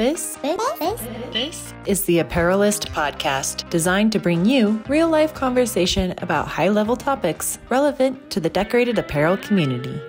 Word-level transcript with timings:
This, 0.00 0.36
this, 0.36 0.78
this, 0.78 1.00
this 1.30 1.74
is 1.84 2.04
the 2.04 2.20
Apparelist 2.20 2.88
podcast, 2.88 3.68
designed 3.68 4.12
to 4.12 4.18
bring 4.18 4.46
you 4.46 4.82
real 4.88 5.10
life 5.10 5.34
conversation 5.34 6.14
about 6.22 6.48
high 6.48 6.70
level 6.70 6.96
topics 6.96 7.58
relevant 7.68 8.30
to 8.30 8.40
the 8.40 8.48
decorated 8.48 8.98
apparel 8.98 9.36
community. 9.36 10.00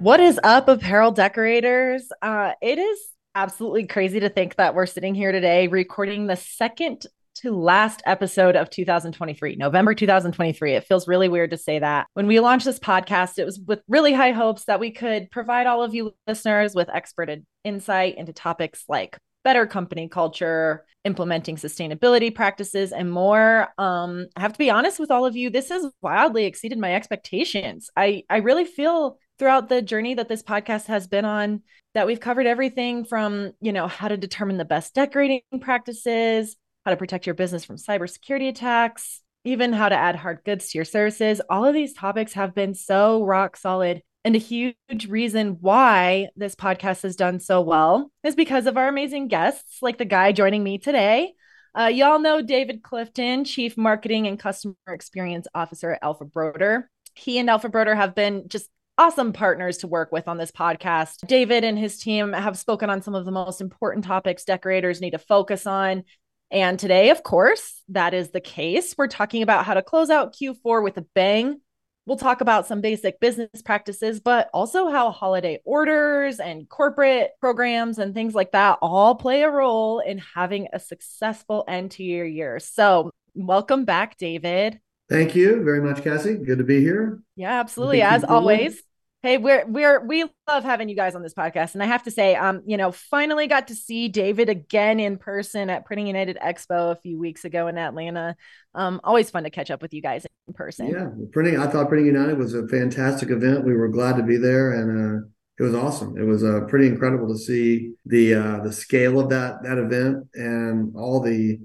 What 0.00 0.20
is 0.20 0.38
up, 0.44 0.68
apparel 0.68 1.12
decorators? 1.12 2.12
Uh, 2.20 2.52
it 2.60 2.78
is 2.78 2.98
absolutely 3.34 3.86
crazy 3.86 4.20
to 4.20 4.28
think 4.28 4.56
that 4.56 4.74
we're 4.74 4.84
sitting 4.84 5.14
here 5.14 5.32
today 5.32 5.66
recording 5.66 6.26
the 6.26 6.36
second 6.36 7.06
to 7.42 7.54
last 7.54 8.02
episode 8.06 8.56
of 8.56 8.70
2023, 8.70 9.56
November 9.56 9.94
2023. 9.94 10.74
It 10.74 10.84
feels 10.84 11.06
really 11.06 11.28
weird 11.28 11.50
to 11.50 11.58
say 11.58 11.78
that. 11.78 12.06
When 12.14 12.26
we 12.26 12.40
launched 12.40 12.64
this 12.64 12.78
podcast, 12.78 13.38
it 13.38 13.44
was 13.44 13.58
with 13.58 13.80
really 13.88 14.12
high 14.12 14.32
hopes 14.32 14.64
that 14.64 14.80
we 14.80 14.90
could 14.90 15.30
provide 15.30 15.66
all 15.66 15.82
of 15.82 15.94
you 15.94 16.14
listeners 16.26 16.74
with 16.74 16.88
expert 16.88 17.30
insight 17.64 18.16
into 18.16 18.32
topics 18.32 18.84
like 18.88 19.18
better 19.44 19.66
company 19.66 20.08
culture, 20.08 20.84
implementing 21.04 21.56
sustainability 21.56 22.34
practices, 22.34 22.90
and 22.90 23.10
more. 23.10 23.68
Um, 23.78 24.26
I 24.34 24.40
have 24.40 24.52
to 24.54 24.58
be 24.58 24.70
honest 24.70 24.98
with 24.98 25.10
all 25.10 25.24
of 25.24 25.36
you, 25.36 25.50
this 25.50 25.68
has 25.68 25.86
wildly 26.02 26.46
exceeded 26.46 26.78
my 26.78 26.94
expectations. 26.94 27.88
I, 27.96 28.24
I 28.28 28.38
really 28.38 28.64
feel 28.64 29.18
throughout 29.38 29.68
the 29.68 29.82
journey 29.82 30.14
that 30.14 30.28
this 30.28 30.42
podcast 30.42 30.86
has 30.86 31.06
been 31.06 31.24
on 31.24 31.62
that 31.94 32.06
we've 32.06 32.20
covered 32.20 32.46
everything 32.46 33.04
from, 33.04 33.52
you 33.60 33.72
know, 33.72 33.86
how 33.86 34.08
to 34.08 34.16
determine 34.16 34.56
the 34.56 34.64
best 34.64 34.94
decorating 34.94 35.42
practices, 35.60 36.56
how 36.86 36.92
to 36.92 36.96
protect 36.96 37.26
your 37.26 37.34
business 37.34 37.64
from 37.64 37.76
cybersecurity 37.76 38.48
attacks, 38.48 39.20
even 39.44 39.72
how 39.72 39.88
to 39.88 39.96
add 39.96 40.14
hard 40.14 40.38
goods 40.44 40.70
to 40.70 40.78
your 40.78 40.84
services. 40.84 41.40
All 41.50 41.64
of 41.64 41.74
these 41.74 41.92
topics 41.92 42.34
have 42.34 42.54
been 42.54 42.74
so 42.74 43.24
rock 43.24 43.56
solid. 43.56 44.02
And 44.24 44.36
a 44.36 44.38
huge 44.38 44.76
reason 45.08 45.58
why 45.60 46.28
this 46.36 46.54
podcast 46.54 47.02
has 47.02 47.16
done 47.16 47.40
so 47.40 47.60
well 47.60 48.12
is 48.22 48.36
because 48.36 48.66
of 48.66 48.76
our 48.76 48.86
amazing 48.86 49.26
guests, 49.26 49.78
like 49.82 49.98
the 49.98 50.04
guy 50.04 50.30
joining 50.30 50.62
me 50.62 50.78
today. 50.78 51.34
Uh, 51.76 51.86
y'all 51.86 52.20
know 52.20 52.40
David 52.40 52.84
Clifton, 52.84 53.44
Chief 53.44 53.76
Marketing 53.76 54.28
and 54.28 54.38
Customer 54.38 54.74
Experience 54.88 55.48
Officer 55.56 55.92
at 55.92 56.02
Alpha 56.02 56.24
Broder. 56.24 56.88
He 57.14 57.38
and 57.38 57.50
Alpha 57.50 57.68
Broder 57.68 57.96
have 57.96 58.14
been 58.14 58.48
just 58.48 58.70
awesome 58.96 59.32
partners 59.32 59.78
to 59.78 59.88
work 59.88 60.12
with 60.12 60.28
on 60.28 60.38
this 60.38 60.52
podcast. 60.52 61.26
David 61.26 61.64
and 61.64 61.78
his 61.78 61.98
team 61.98 62.32
have 62.32 62.56
spoken 62.56 62.90
on 62.90 63.02
some 63.02 63.14
of 63.16 63.24
the 63.24 63.32
most 63.32 63.60
important 63.60 64.04
topics 64.04 64.44
decorators 64.44 65.00
need 65.00 65.10
to 65.10 65.18
focus 65.18 65.66
on, 65.66 66.04
and 66.50 66.78
today, 66.78 67.10
of 67.10 67.22
course, 67.22 67.82
that 67.88 68.14
is 68.14 68.30
the 68.30 68.40
case. 68.40 68.94
We're 68.96 69.08
talking 69.08 69.42
about 69.42 69.64
how 69.64 69.74
to 69.74 69.82
close 69.82 70.10
out 70.10 70.34
Q4 70.34 70.82
with 70.82 70.96
a 70.96 71.06
bang. 71.14 71.60
We'll 72.06 72.16
talk 72.16 72.40
about 72.40 72.68
some 72.68 72.80
basic 72.80 73.18
business 73.18 73.62
practices, 73.64 74.20
but 74.20 74.48
also 74.54 74.88
how 74.88 75.10
holiday 75.10 75.60
orders 75.64 76.38
and 76.38 76.68
corporate 76.68 77.32
programs 77.40 77.98
and 77.98 78.14
things 78.14 78.32
like 78.32 78.52
that 78.52 78.78
all 78.80 79.16
play 79.16 79.42
a 79.42 79.50
role 79.50 79.98
in 79.98 80.18
having 80.18 80.68
a 80.72 80.78
successful 80.78 81.64
end 81.66 81.90
to 81.92 82.04
your 82.04 82.24
year. 82.24 82.60
So, 82.60 83.10
welcome 83.34 83.84
back, 83.84 84.16
David. 84.18 84.78
Thank 85.08 85.34
you 85.34 85.64
very 85.64 85.80
much, 85.80 86.04
Cassie. 86.04 86.36
Good 86.36 86.58
to 86.58 86.64
be 86.64 86.80
here. 86.80 87.20
Yeah, 87.34 87.58
absolutely. 87.58 88.02
As 88.02 88.22
always, 88.22 88.82
Hey, 89.26 89.38
we're 89.38 89.66
we're 89.66 90.06
we 90.06 90.24
love 90.46 90.62
having 90.62 90.88
you 90.88 90.94
guys 90.94 91.16
on 91.16 91.22
this 91.24 91.34
podcast, 91.34 91.74
and 91.74 91.82
I 91.82 91.86
have 91.86 92.04
to 92.04 92.12
say, 92.12 92.36
um, 92.36 92.62
you 92.64 92.76
know, 92.76 92.92
finally 92.92 93.48
got 93.48 93.66
to 93.66 93.74
see 93.74 94.06
David 94.08 94.48
again 94.48 95.00
in 95.00 95.18
person 95.18 95.68
at 95.68 95.84
Printing 95.84 96.06
United 96.06 96.38
Expo 96.40 96.92
a 96.92 97.00
few 97.02 97.18
weeks 97.18 97.44
ago 97.44 97.66
in 97.66 97.76
Atlanta. 97.76 98.36
Um, 98.72 99.00
always 99.02 99.28
fun 99.28 99.42
to 99.42 99.50
catch 99.50 99.68
up 99.72 99.82
with 99.82 99.92
you 99.92 100.00
guys 100.00 100.24
in 100.46 100.54
person. 100.54 100.90
Yeah, 100.90 101.08
printing. 101.32 101.58
I 101.58 101.66
thought 101.66 101.88
Printing 101.88 102.06
United 102.06 102.38
was 102.38 102.54
a 102.54 102.68
fantastic 102.68 103.30
event. 103.30 103.64
We 103.64 103.74
were 103.74 103.88
glad 103.88 104.16
to 104.16 104.22
be 104.22 104.36
there, 104.36 104.70
and 104.74 105.24
uh, 105.24 105.26
it 105.58 105.62
was 105.64 105.74
awesome. 105.74 106.16
It 106.16 106.24
was 106.24 106.44
uh, 106.44 106.60
pretty 106.68 106.86
incredible 106.86 107.26
to 107.26 107.36
see 107.36 107.94
the 108.04 108.34
uh, 108.34 108.60
the 108.62 108.72
scale 108.72 109.18
of 109.18 109.28
that 109.30 109.56
that 109.64 109.78
event 109.78 110.28
and 110.34 110.94
all 110.94 111.18
the 111.18 111.58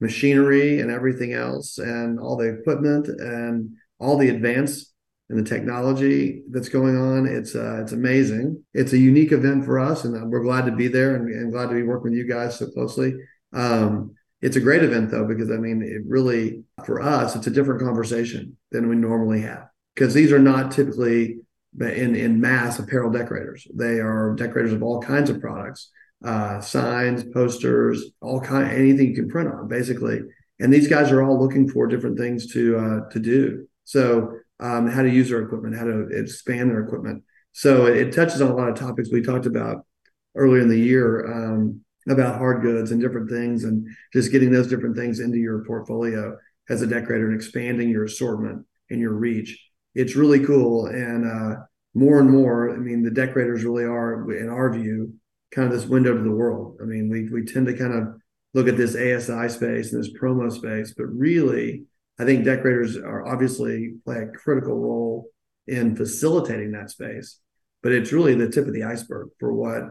machinery 0.00 0.78
and 0.78 0.88
everything 0.88 1.32
else, 1.32 1.78
and 1.78 2.20
all 2.20 2.36
the 2.36 2.60
equipment 2.60 3.08
and 3.08 3.70
all 3.98 4.16
the 4.16 4.28
advanced 4.28 4.94
and 5.28 5.38
the 5.38 5.48
technology 5.48 6.42
that's 6.50 6.68
going 6.68 6.96
on. 6.96 7.26
It's 7.26 7.54
uh, 7.54 7.80
it's 7.82 7.92
amazing. 7.92 8.64
It's 8.72 8.92
a 8.92 8.98
unique 8.98 9.32
event 9.32 9.64
for 9.64 9.78
us, 9.78 10.04
and 10.04 10.30
we're 10.30 10.42
glad 10.42 10.66
to 10.66 10.72
be 10.72 10.88
there 10.88 11.16
and, 11.16 11.28
and 11.28 11.52
glad 11.52 11.68
to 11.68 11.74
be 11.74 11.82
working 11.82 12.10
with 12.10 12.18
you 12.18 12.28
guys 12.28 12.58
so 12.58 12.66
closely. 12.68 13.14
Um, 13.52 14.14
it's 14.40 14.56
a 14.56 14.60
great 14.60 14.84
event 14.84 15.10
though 15.10 15.26
because 15.26 15.50
I 15.50 15.56
mean, 15.56 15.82
it 15.82 16.02
really 16.06 16.62
for 16.84 17.02
us, 17.02 17.36
it's 17.36 17.46
a 17.46 17.50
different 17.50 17.82
conversation 17.82 18.56
than 18.70 18.88
we 18.88 18.96
normally 18.96 19.42
have 19.42 19.68
because 19.94 20.14
these 20.14 20.32
are 20.32 20.38
not 20.38 20.70
typically 20.70 21.38
in 21.80 22.14
in 22.14 22.40
mass 22.40 22.78
apparel 22.78 23.10
decorators. 23.10 23.66
They 23.74 24.00
are 24.00 24.34
decorators 24.34 24.72
of 24.72 24.82
all 24.82 25.02
kinds 25.02 25.28
of 25.28 25.40
products, 25.40 25.90
uh, 26.24 26.60
signs, 26.60 27.24
posters, 27.24 28.12
all 28.22 28.40
kind 28.40 28.70
anything 28.70 29.08
you 29.08 29.14
can 29.14 29.28
print 29.28 29.52
on 29.52 29.68
basically. 29.68 30.20
And 30.60 30.72
these 30.72 30.88
guys 30.88 31.12
are 31.12 31.22
all 31.22 31.38
looking 31.38 31.68
for 31.68 31.86
different 31.86 32.18
things 32.18 32.52
to 32.52 32.78
uh, 32.78 33.08
to 33.10 33.18
do. 33.18 33.68
So 33.84 34.38
um, 34.60 34.88
how 34.88 35.02
to 35.02 35.10
use 35.10 35.28
their 35.30 35.42
equipment, 35.42 35.76
how 35.76 35.84
to 35.84 36.08
expand 36.08 36.70
their 36.70 36.80
equipment. 36.80 37.24
So 37.52 37.86
it, 37.86 37.96
it, 37.96 38.12
touches 38.12 38.40
on 38.40 38.50
a 38.50 38.56
lot 38.56 38.68
of 38.68 38.78
topics 38.78 39.10
we 39.10 39.22
talked 39.22 39.46
about 39.46 39.86
earlier 40.34 40.62
in 40.62 40.68
the 40.68 40.78
year 40.78 41.26
um, 41.26 41.80
about 42.08 42.38
hard 42.38 42.62
goods 42.62 42.90
and 42.90 43.00
different 43.00 43.30
things, 43.30 43.64
and 43.64 43.86
just 44.12 44.32
getting 44.32 44.50
those 44.50 44.68
different 44.68 44.96
things 44.96 45.20
into 45.20 45.38
your 45.38 45.64
portfolio 45.64 46.36
as 46.68 46.82
a 46.82 46.86
decorator 46.86 47.26
and 47.26 47.34
expanding 47.34 47.88
your 47.88 48.04
assortment 48.04 48.64
and 48.90 49.00
your 49.00 49.12
reach. 49.12 49.64
It's 49.94 50.16
really 50.16 50.44
cool, 50.44 50.86
and 50.86 51.26
uh, 51.26 51.60
more 51.94 52.20
and 52.20 52.30
more, 52.30 52.74
I 52.74 52.78
mean, 52.78 53.02
the 53.02 53.10
decorators 53.10 53.64
really 53.64 53.84
are, 53.84 54.30
in 54.32 54.48
our 54.48 54.72
view, 54.72 55.14
kind 55.50 55.66
of 55.66 55.78
this 55.78 55.88
window 55.88 56.16
to 56.16 56.22
the 56.22 56.30
world. 56.30 56.78
I 56.82 56.84
mean, 56.84 57.08
we 57.08 57.28
we 57.30 57.44
tend 57.44 57.66
to 57.66 57.76
kind 57.76 57.94
of 57.94 58.20
look 58.54 58.68
at 58.68 58.76
this 58.76 58.94
ASI 58.94 59.48
space 59.48 59.92
and 59.92 60.02
this 60.02 60.12
promo 60.12 60.50
space, 60.50 60.94
but 60.96 61.04
really 61.04 61.84
I 62.18 62.24
think 62.24 62.44
decorators 62.44 62.96
are 62.96 63.26
obviously 63.26 63.94
play 64.04 64.18
a 64.18 64.26
critical 64.26 64.78
role 64.78 65.28
in 65.66 65.94
facilitating 65.94 66.72
that 66.72 66.90
space, 66.90 67.38
but 67.82 67.92
it's 67.92 68.12
really 68.12 68.34
the 68.34 68.48
tip 68.48 68.66
of 68.66 68.72
the 68.72 68.84
iceberg 68.84 69.28
for 69.38 69.52
what 69.52 69.82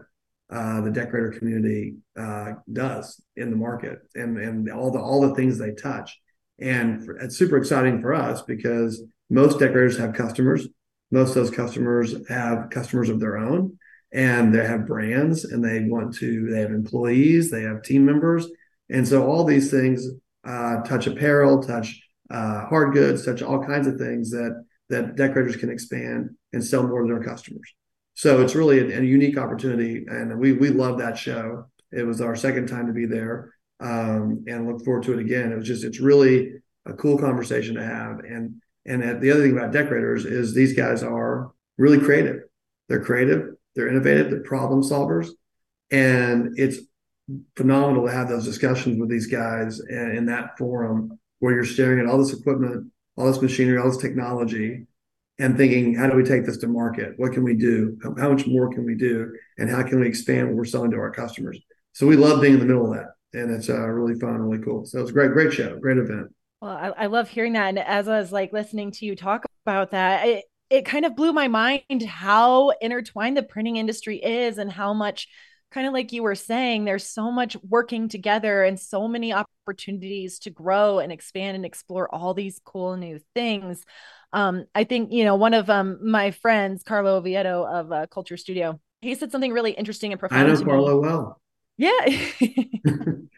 uh, 0.50 0.80
the 0.80 0.90
decorator 0.90 1.38
community 1.38 1.96
uh, 2.18 2.52
does 2.72 3.22
in 3.36 3.50
the 3.50 3.56
market 3.56 3.98
and 4.14 4.38
and 4.38 4.70
all 4.70 4.90
the 4.90 4.98
all 4.98 5.20
the 5.20 5.34
things 5.34 5.58
they 5.58 5.72
touch. 5.72 6.18
And 6.58 7.04
for, 7.04 7.16
it's 7.16 7.36
super 7.36 7.56
exciting 7.56 8.00
for 8.00 8.14
us 8.14 8.42
because 8.42 9.02
most 9.30 9.58
decorators 9.58 9.98
have 9.98 10.14
customers. 10.14 10.66
Most 11.10 11.30
of 11.30 11.34
those 11.36 11.50
customers 11.50 12.14
have 12.28 12.70
customers 12.70 13.08
of 13.08 13.20
their 13.20 13.38
own, 13.38 13.78
and 14.12 14.54
they 14.54 14.66
have 14.66 14.86
brands, 14.86 15.44
and 15.44 15.64
they 15.64 15.84
want 15.84 16.14
to. 16.16 16.50
They 16.50 16.60
have 16.60 16.70
employees, 16.70 17.50
they 17.50 17.62
have 17.62 17.82
team 17.82 18.04
members, 18.04 18.46
and 18.90 19.06
so 19.06 19.26
all 19.26 19.44
these 19.44 19.70
things 19.70 20.06
uh, 20.46 20.82
touch 20.82 21.06
apparel, 21.06 21.62
touch 21.62 22.02
uh, 22.30 22.66
hard 22.66 22.92
goods, 22.92 23.24
such 23.24 23.42
all 23.42 23.64
kinds 23.64 23.86
of 23.86 23.96
things 23.96 24.30
that 24.30 24.64
that 24.90 25.16
decorators 25.16 25.56
can 25.56 25.70
expand 25.70 26.30
and 26.52 26.64
sell 26.64 26.86
more 26.86 27.02
to 27.02 27.08
their 27.08 27.22
customers. 27.22 27.74
So 28.14 28.40
it's 28.40 28.54
really 28.54 28.80
a, 28.80 28.98
a 28.98 29.02
unique 29.02 29.38
opportunity, 29.38 30.04
and 30.08 30.38
we 30.38 30.52
we 30.52 30.70
love 30.70 30.98
that 30.98 31.18
show. 31.18 31.66
It 31.92 32.06
was 32.06 32.20
our 32.20 32.36
second 32.36 32.68
time 32.68 32.86
to 32.86 32.92
be 32.92 33.06
there, 33.06 33.54
um, 33.80 34.44
and 34.46 34.66
look 34.66 34.84
forward 34.84 35.04
to 35.04 35.12
it 35.12 35.20
again. 35.20 35.52
It 35.52 35.56
was 35.56 35.66
just 35.66 35.84
it's 35.84 36.00
really 36.00 36.54
a 36.86 36.92
cool 36.94 37.18
conversation 37.18 37.74
to 37.76 37.84
have, 37.84 38.20
and 38.20 38.60
and 38.86 39.22
the 39.22 39.30
other 39.30 39.42
thing 39.42 39.56
about 39.56 39.72
decorators 39.72 40.24
is 40.24 40.54
these 40.54 40.72
guys 40.74 41.02
are 41.02 41.52
really 41.76 42.00
creative. 42.00 42.42
They're 42.88 43.04
creative, 43.04 43.50
they're 43.74 43.88
innovative, 43.88 44.30
they're 44.30 44.40
problem 44.40 44.82
solvers, 44.82 45.28
and 45.90 46.58
it's 46.58 46.78
phenomenal 47.56 48.06
to 48.06 48.12
have 48.12 48.28
those 48.28 48.44
discussions 48.44 48.98
with 48.98 49.10
these 49.10 49.26
guys 49.26 49.80
in, 49.80 50.16
in 50.16 50.26
that 50.26 50.56
forum 50.56 51.18
where 51.40 51.54
you're 51.54 51.64
staring 51.64 52.00
at 52.00 52.06
all 52.06 52.18
this 52.18 52.32
equipment, 52.32 52.90
all 53.16 53.26
this 53.26 53.42
machinery, 53.42 53.78
all 53.78 53.88
this 53.88 53.98
technology, 53.98 54.86
and 55.38 55.56
thinking, 55.56 55.94
how 55.94 56.08
do 56.08 56.16
we 56.16 56.24
take 56.24 56.44
this 56.44 56.56
to 56.58 56.66
market? 56.66 57.14
What 57.16 57.32
can 57.32 57.44
we 57.44 57.54
do? 57.54 57.96
How 58.02 58.32
much 58.32 58.46
more 58.46 58.72
can 58.72 58.84
we 58.84 58.96
do? 58.96 59.32
And 59.58 59.70
how 59.70 59.82
can 59.82 60.00
we 60.00 60.08
expand 60.08 60.48
what 60.48 60.56
we're 60.56 60.64
selling 60.64 60.90
to 60.90 60.98
our 60.98 61.12
customers? 61.12 61.60
So 61.92 62.06
we 62.06 62.16
love 62.16 62.40
being 62.40 62.54
in 62.54 62.60
the 62.60 62.66
middle 62.66 62.92
of 62.92 62.98
that. 62.98 63.38
And 63.38 63.50
it's 63.50 63.68
uh, 63.68 63.86
really 63.86 64.18
fun, 64.18 64.38
really 64.38 64.62
cool. 64.62 64.84
So 64.86 65.00
it's 65.00 65.10
a 65.10 65.12
great, 65.12 65.32
great 65.32 65.52
show, 65.52 65.78
great 65.78 65.98
event. 65.98 66.34
Well, 66.60 66.72
I, 66.72 67.04
I 67.04 67.06
love 67.06 67.28
hearing 67.28 67.52
that. 67.52 67.68
And 67.68 67.78
as 67.78 68.08
I 68.08 68.18
was 68.18 68.32
like 68.32 68.52
listening 68.52 68.90
to 68.92 69.06
you 69.06 69.14
talk 69.14 69.44
about 69.64 69.92
that, 69.92 70.26
it, 70.26 70.44
it 70.70 70.84
kind 70.84 71.04
of 71.04 71.14
blew 71.14 71.32
my 71.32 71.48
mind 71.48 72.02
how 72.06 72.70
intertwined 72.80 73.36
the 73.36 73.42
printing 73.42 73.76
industry 73.76 74.16
is 74.16 74.58
and 74.58 74.70
how 74.72 74.92
much 74.92 75.28
kind 75.70 75.86
of 75.86 75.92
like 75.92 76.12
you 76.12 76.22
were 76.22 76.34
saying, 76.34 76.84
there's 76.84 77.04
so 77.04 77.30
much 77.30 77.56
working 77.62 78.08
together 78.08 78.64
and 78.64 78.78
so 78.78 79.06
many 79.06 79.32
opportunities 79.32 80.38
to 80.40 80.50
grow 80.50 80.98
and 80.98 81.12
expand 81.12 81.56
and 81.56 81.64
explore 81.64 82.12
all 82.14 82.34
these 82.34 82.60
cool 82.64 82.96
new 82.96 83.20
things. 83.34 83.84
Um, 84.32 84.64
I 84.74 84.84
think, 84.84 85.12
you 85.12 85.24
know, 85.24 85.36
one 85.36 85.54
of 85.54 85.68
um, 85.70 85.98
my 86.02 86.30
friends, 86.30 86.82
Carlo 86.82 87.16
Oviedo 87.16 87.64
of 87.64 87.92
uh, 87.92 88.06
Culture 88.06 88.36
Studio, 88.36 88.80
he 89.00 89.14
said 89.14 89.30
something 89.30 89.52
really 89.52 89.72
interesting 89.72 90.12
and 90.12 90.18
profound. 90.18 90.48
I 90.48 90.52
know 90.52 90.62
Carlo 90.62 91.00
well. 91.00 91.40
Yeah. 91.78 91.92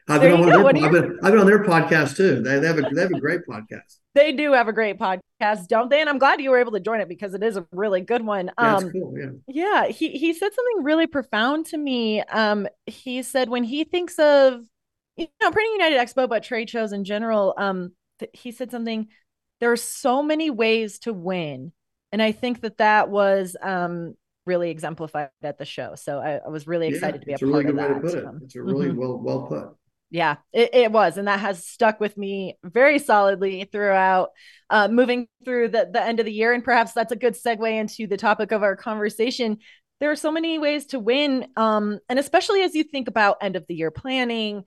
I've 0.09 0.21
been, 0.23 0.33
on 0.33 0.47
their, 0.47 0.67
I've, 0.67 0.91
been, 0.91 1.19
I've 1.23 1.31
been 1.31 1.41
on 1.41 1.47
their 1.47 1.63
podcast 1.63 2.17
too. 2.17 2.43
They, 2.43 2.59
they 2.59 2.67
have 2.67 2.79
a 2.79 2.83
they 2.93 3.03
have 3.03 3.13
a 3.13 3.21
great 3.21 3.43
podcast. 3.47 3.99
They 4.15 4.33
do 4.33 4.53
have 4.55 4.67
a 4.67 4.73
great 4.73 4.99
podcast, 4.99 5.69
don't 5.69 5.89
they? 5.89 6.01
And 6.01 6.09
I'm 6.09 6.19
glad 6.19 6.41
you 6.41 6.51
were 6.51 6.59
able 6.59 6.73
to 6.73 6.81
join 6.81 7.01
it 7.01 7.09
because 7.09 7.35
it 7.35 7.45
is 7.45 7.57
a 7.57 7.67
really 7.71 8.01
good 8.01 8.25
one. 8.25 8.51
Yeah, 8.59 8.77
um, 8.77 8.91
cool. 8.91 9.15
Yeah. 9.17 9.31
Yeah. 9.47 9.87
He 9.89 10.09
he 10.11 10.33
said 10.33 10.53
something 10.53 10.85
really 10.85 11.07
profound 11.07 11.67
to 11.67 11.79
me. 11.79 12.23
Um, 12.23 12.67
he 12.87 13.23
said 13.23 13.49
when 13.49 13.63
he 13.63 13.85
thinks 13.85 14.19
of 14.19 14.63
you 15.17 15.29
know 15.41 15.51
Printing 15.53 15.75
United 15.75 16.01
Expo, 16.01 16.29
but 16.29 16.43
trade 16.43 16.69
shows 16.71 16.93
in 16.93 17.05
general, 17.05 17.55
um, 17.57 17.93
th- 18.19 18.33
he 18.35 18.51
said 18.53 18.71
something. 18.71 19.09
There 19.61 19.71
are 19.71 19.77
so 19.77 20.23
many 20.23 20.49
ways 20.49 20.99
to 21.01 21.13
win, 21.13 21.73
and 22.11 22.23
I 22.23 22.33
think 22.33 22.63
that 22.63 22.79
that 22.79 23.11
was 23.11 23.55
um 23.63 24.15
really 24.51 24.71
exemplified 24.71 25.31
at 25.43 25.59
the 25.59 25.65
show. 25.65 25.95
So 25.95 26.19
I, 26.19 26.41
I 26.45 26.49
was 26.49 26.67
really 26.67 26.89
excited 26.89 27.23
yeah, 27.27 27.37
to 27.37 27.47
be 27.47 27.47
a, 27.47 27.49
a 27.49 27.63
really 27.63 27.73
part 27.73 28.05
of 28.05 28.13
that. 28.13 28.19
It. 28.19 28.43
It's 28.43 28.57
a 28.57 28.63
really 28.63 28.89
mm-hmm. 28.89 28.99
well 28.99 29.19
well 29.19 29.43
put. 29.47 29.77
Yeah, 30.13 30.37
it, 30.53 30.71
it, 30.75 30.91
was. 30.91 31.19
And 31.19 31.29
that 31.29 31.39
has 31.39 31.65
stuck 31.65 32.01
with 32.01 32.19
me 32.19 32.59
very 32.65 32.99
solidly 32.99 33.69
throughout 33.71 34.31
uh, 34.69 34.89
moving 34.89 35.29
through 35.45 35.69
the, 35.69 35.89
the 35.93 36.03
end 36.03 36.19
of 36.19 36.27
the 36.27 36.33
year. 36.33 36.53
And 36.53 36.65
perhaps 36.65 36.93
that's 36.93 37.13
a 37.13 37.17
good 37.17 37.35
segue 37.35 37.79
into 37.79 38.09
the 38.09 38.17
topic 38.17 38.51
of 38.51 38.65
our 38.65 38.75
conversation. 38.75 39.59
There 40.01 40.11
are 40.11 40.17
so 40.17 40.33
many 40.33 40.59
ways 40.59 40.87
to 40.87 40.99
win. 40.99 41.47
Um, 41.57 42.01
and 42.09 42.19
especially 42.19 42.63
as 42.63 42.75
you 42.75 42.83
think 42.83 43.07
about 43.07 43.37
end 43.41 43.55
of 43.55 43.65
the 43.69 43.75
year 43.77 43.93
planning, 43.93 44.65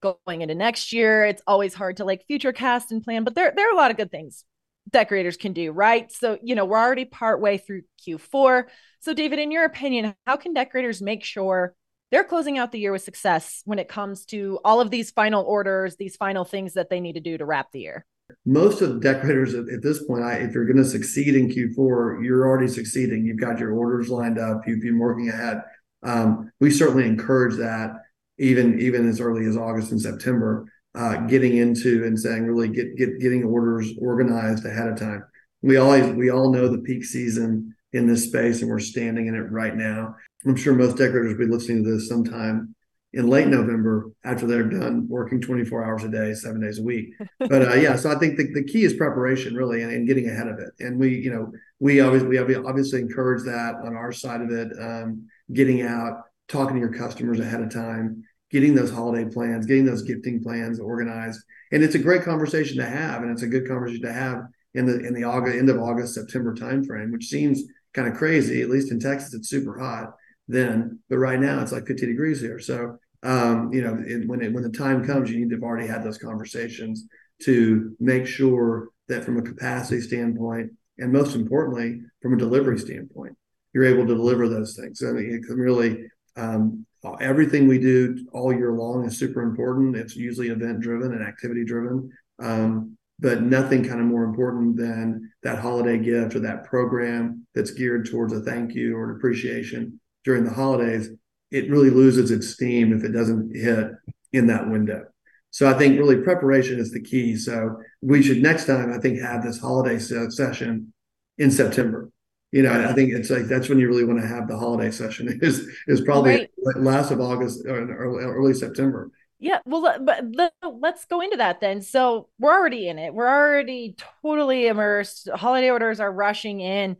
going 0.00 0.40
into 0.40 0.54
next 0.54 0.94
year, 0.94 1.26
it's 1.26 1.42
always 1.46 1.74
hard 1.74 1.98
to 1.98 2.06
like 2.06 2.24
future 2.26 2.54
cast 2.54 2.90
and 2.90 3.02
plan, 3.02 3.24
but 3.24 3.34
there, 3.34 3.52
there 3.54 3.68
are 3.68 3.74
a 3.74 3.76
lot 3.76 3.90
of 3.90 3.98
good 3.98 4.10
things 4.10 4.44
decorators 4.90 5.36
can 5.36 5.52
do, 5.52 5.72
right? 5.72 6.10
So, 6.12 6.38
you 6.42 6.54
know, 6.54 6.64
we're 6.64 6.78
already 6.78 7.04
part 7.04 7.40
way 7.40 7.58
through 7.58 7.82
Q4. 8.06 8.64
So, 9.00 9.14
David, 9.14 9.38
in 9.38 9.50
your 9.50 9.64
opinion, 9.64 10.14
how 10.26 10.36
can 10.36 10.54
decorators 10.54 11.02
make 11.02 11.24
sure 11.24 11.74
they're 12.10 12.24
closing 12.24 12.58
out 12.58 12.72
the 12.72 12.78
year 12.78 12.92
with 12.92 13.02
success 13.02 13.62
when 13.64 13.78
it 13.78 13.88
comes 13.88 14.24
to 14.26 14.58
all 14.64 14.80
of 14.80 14.90
these 14.90 15.10
final 15.10 15.44
orders, 15.44 15.96
these 15.96 16.16
final 16.16 16.44
things 16.44 16.74
that 16.74 16.88
they 16.88 17.00
need 17.00 17.14
to 17.14 17.20
do 17.20 17.36
to 17.36 17.44
wrap 17.44 17.72
the 17.72 17.80
year? 17.80 18.06
Most 18.44 18.82
of 18.82 18.94
the 18.94 19.00
decorators 19.00 19.54
at, 19.54 19.68
at 19.68 19.82
this 19.82 20.04
point, 20.04 20.24
I, 20.24 20.34
if 20.34 20.52
you're 20.52 20.66
going 20.66 20.76
to 20.76 20.84
succeed 20.84 21.34
in 21.34 21.48
Q4, 21.48 22.24
you're 22.24 22.46
already 22.46 22.68
succeeding. 22.68 23.24
You've 23.24 23.40
got 23.40 23.58
your 23.58 23.72
orders 23.72 24.08
lined 24.08 24.38
up. 24.38 24.62
You've 24.66 24.82
been 24.82 24.98
working 24.98 25.28
ahead. 25.28 25.62
Um, 26.02 26.50
we 26.60 26.70
certainly 26.70 27.06
encourage 27.06 27.56
that 27.56 27.92
even 28.38 28.78
even 28.80 29.08
as 29.08 29.20
early 29.20 29.46
as 29.46 29.56
August 29.56 29.92
and 29.92 30.00
September, 30.00 30.70
uh, 30.96 31.16
getting 31.26 31.58
into 31.58 32.04
and 32.04 32.18
saying 32.18 32.46
really 32.46 32.68
get 32.68 32.96
get 32.96 33.20
getting 33.20 33.44
orders 33.44 33.92
organized 34.00 34.64
ahead 34.64 34.88
of 34.88 34.98
time. 34.98 35.24
We 35.62 35.76
always 35.76 36.06
we 36.14 36.30
all 36.30 36.52
know 36.52 36.68
the 36.68 36.78
peak 36.78 37.04
season 37.04 37.74
in 37.92 38.06
this 38.06 38.24
space, 38.24 38.62
and 38.62 38.70
we're 38.70 38.78
standing 38.78 39.26
in 39.26 39.34
it 39.34 39.50
right 39.50 39.76
now. 39.76 40.16
I'm 40.46 40.56
sure 40.56 40.74
most 40.74 40.96
decorators 40.96 41.32
will 41.32 41.46
be 41.46 41.52
listening 41.52 41.84
to 41.84 41.90
this 41.92 42.08
sometime 42.08 42.74
in 43.12 43.28
late 43.28 43.48
November 43.48 44.10
after 44.24 44.46
they're 44.46 44.68
done 44.68 45.06
working 45.08 45.40
24 45.40 45.84
hours 45.84 46.04
a 46.04 46.08
day, 46.08 46.34
seven 46.34 46.60
days 46.60 46.78
a 46.78 46.82
week. 46.82 47.14
But 47.38 47.62
uh, 47.62 47.74
yeah, 47.74 47.96
so 47.96 48.10
I 48.10 48.16
think 48.16 48.36
the, 48.36 48.52
the 48.52 48.64
key 48.64 48.84
is 48.84 48.94
preparation 48.94 49.54
really 49.54 49.82
and, 49.82 49.92
and, 49.92 50.06
getting 50.06 50.28
ahead 50.28 50.48
of 50.48 50.58
it. 50.58 50.70
And 50.80 50.98
we, 50.98 51.14
you 51.16 51.30
know, 51.30 51.52
we 51.78 52.00
obviously 52.00 52.28
we 52.28 52.54
obviously 52.56 53.00
encourage 53.00 53.44
that 53.44 53.76
on 53.76 53.94
our 53.94 54.12
side 54.12 54.40
of 54.40 54.50
it, 54.50 54.72
um, 54.78 55.28
getting 55.52 55.82
out, 55.82 56.22
talking 56.48 56.74
to 56.74 56.80
your 56.80 56.92
customers 56.92 57.40
ahead 57.40 57.60
of 57.60 57.72
time, 57.72 58.24
getting 58.56 58.74
those 58.74 58.90
holiday 58.90 59.30
plans, 59.30 59.66
getting 59.66 59.84
those 59.84 60.00
gifting 60.00 60.42
plans 60.42 60.80
organized. 60.80 61.42
And 61.72 61.82
it's 61.82 61.94
a 61.94 61.98
great 61.98 62.22
conversation 62.22 62.78
to 62.78 62.86
have, 62.86 63.20
and 63.20 63.30
it's 63.30 63.42
a 63.42 63.46
good 63.46 63.68
conversation 63.68 64.02
to 64.06 64.12
have 64.12 64.44
in 64.72 64.86
the 64.86 64.98
in 65.00 65.12
the 65.12 65.24
August 65.24 65.58
end 65.58 65.68
of 65.68 65.78
August 65.78 66.14
September 66.14 66.54
timeframe, 66.54 67.12
which 67.12 67.26
seems 67.26 67.64
kind 67.92 68.08
of 68.08 68.14
crazy. 68.14 68.62
At 68.62 68.70
least 68.70 68.90
in 68.90 68.98
Texas, 68.98 69.34
it's 69.34 69.50
super 69.50 69.78
hot 69.78 70.14
then, 70.48 71.00
but 71.10 71.18
right 71.18 71.38
now 71.38 71.60
it's 71.60 71.72
like 71.72 71.86
50 71.86 72.06
degrees 72.06 72.40
here. 72.40 72.58
So 72.58 72.98
um, 73.22 73.72
you 73.74 73.82
know, 73.82 74.02
it, 74.06 74.26
when 74.26 74.40
it, 74.40 74.54
when 74.54 74.62
the 74.62 74.70
time 74.70 75.04
comes, 75.04 75.30
you 75.30 75.38
need 75.38 75.50
to 75.50 75.56
have 75.56 75.64
already 75.64 75.86
had 75.86 76.02
those 76.02 76.16
conversations 76.16 77.04
to 77.42 77.94
make 78.00 78.26
sure 78.26 78.88
that 79.08 79.24
from 79.24 79.36
a 79.36 79.42
capacity 79.42 80.00
standpoint, 80.00 80.70
and 80.98 81.12
most 81.12 81.34
importantly, 81.34 82.00
from 82.22 82.32
a 82.32 82.38
delivery 82.38 82.78
standpoint, 82.78 83.36
you're 83.74 83.84
able 83.84 84.06
to 84.06 84.14
deliver 84.14 84.48
those 84.48 84.76
things. 84.76 85.02
I 85.02 85.12
mean, 85.12 85.34
it 85.34 85.46
can 85.46 85.56
really 85.56 86.06
um, 86.36 86.86
everything 87.14 87.68
we 87.68 87.78
do 87.78 88.26
all 88.32 88.52
year 88.52 88.72
long 88.72 89.04
is 89.04 89.18
super 89.18 89.42
important. 89.42 89.96
It's 89.96 90.16
usually 90.16 90.48
event 90.48 90.80
driven 90.80 91.12
and 91.12 91.22
activity 91.22 91.64
driven. 91.64 92.10
Um, 92.38 92.96
but 93.18 93.42
nothing 93.42 93.82
kind 93.82 94.00
of 94.00 94.06
more 94.06 94.24
important 94.24 94.76
than 94.76 95.32
that 95.42 95.58
holiday 95.58 95.98
gift 95.98 96.34
or 96.34 96.40
that 96.40 96.64
program 96.64 97.46
that's 97.54 97.70
geared 97.70 98.10
towards 98.10 98.32
a 98.32 98.40
thank 98.40 98.74
you 98.74 98.96
or 98.96 99.10
an 99.10 99.16
appreciation 99.16 99.98
during 100.24 100.44
the 100.44 100.52
holidays. 100.52 101.08
It 101.50 101.70
really 101.70 101.90
loses 101.90 102.30
its 102.30 102.48
steam 102.48 102.92
if 102.92 103.04
it 103.04 103.12
doesn't 103.12 103.56
hit 103.56 103.92
in 104.32 104.46
that 104.48 104.68
window. 104.68 105.04
So 105.50 105.68
I 105.68 105.72
think 105.72 105.98
really 105.98 106.16
preparation 106.16 106.78
is 106.78 106.90
the 106.90 107.00
key. 107.00 107.36
So 107.36 107.80
we 108.02 108.22
should 108.22 108.42
next 108.42 108.66
time 108.66 108.92
I 108.92 108.98
think 108.98 109.20
have 109.20 109.42
this 109.42 109.58
holiday 109.58 109.98
session 109.98 110.92
in 111.38 111.50
September. 111.50 112.10
You 112.52 112.62
know, 112.62 112.88
I 112.88 112.92
think 112.92 113.12
it's 113.12 113.28
like 113.28 113.44
that's 113.46 113.68
when 113.68 113.78
you 113.78 113.88
really 113.88 114.04
want 114.04 114.20
to 114.20 114.26
have 114.26 114.48
the 114.48 114.56
holiday 114.56 114.90
session 114.90 115.28
is 115.42 115.68
is 115.88 116.00
probably 116.00 116.48
right. 116.64 116.76
last 116.76 117.10
of 117.10 117.20
August 117.20 117.66
or 117.66 117.90
early, 117.92 118.24
early 118.24 118.54
September 118.54 119.10
yeah, 119.38 119.58
well, 119.66 119.98
but 120.02 120.24
let's 120.62 121.04
go 121.04 121.20
into 121.20 121.36
that 121.36 121.60
then. 121.60 121.82
So 121.82 122.28
we're 122.38 122.54
already 122.54 122.88
in 122.88 122.98
it. 122.98 123.12
We're 123.12 123.28
already 123.28 123.94
totally 124.22 124.66
immersed. 124.66 125.28
Holiday 125.28 125.70
orders 125.70 126.00
are 126.00 126.10
rushing 126.10 126.60
in. 126.60 126.96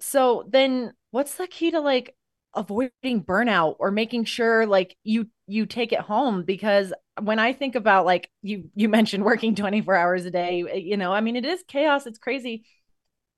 So 0.00 0.44
then, 0.48 0.92
what's 1.10 1.34
the 1.34 1.46
key 1.46 1.72
to 1.72 1.80
like 1.80 2.14
avoiding 2.54 3.24
burnout 3.24 3.76
or 3.78 3.90
making 3.90 4.24
sure 4.24 4.66
like 4.66 4.96
you 5.04 5.28
you 5.46 5.66
take 5.66 5.92
it 5.92 6.00
home? 6.00 6.44
Because 6.44 6.94
when 7.20 7.38
I 7.38 7.52
think 7.52 7.74
about 7.74 8.06
like 8.06 8.30
you 8.42 8.70
you 8.74 8.88
mentioned 8.88 9.24
working 9.24 9.54
twenty 9.54 9.82
four 9.82 9.94
hours 9.94 10.24
a 10.24 10.30
day, 10.30 10.64
eh, 10.70 10.76
you 10.76 10.96
know, 10.96 11.12
I 11.12 11.20
mean, 11.20 11.36
it 11.36 11.44
is 11.44 11.62
chaos. 11.68 12.06
It's 12.06 12.18
crazy. 12.18 12.64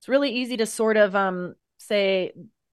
It's 0.01 0.09
really 0.09 0.31
easy 0.31 0.57
to 0.59 0.67
sort 0.67 0.97
of 0.97 1.15
um 1.15 1.55
say 1.79 2.33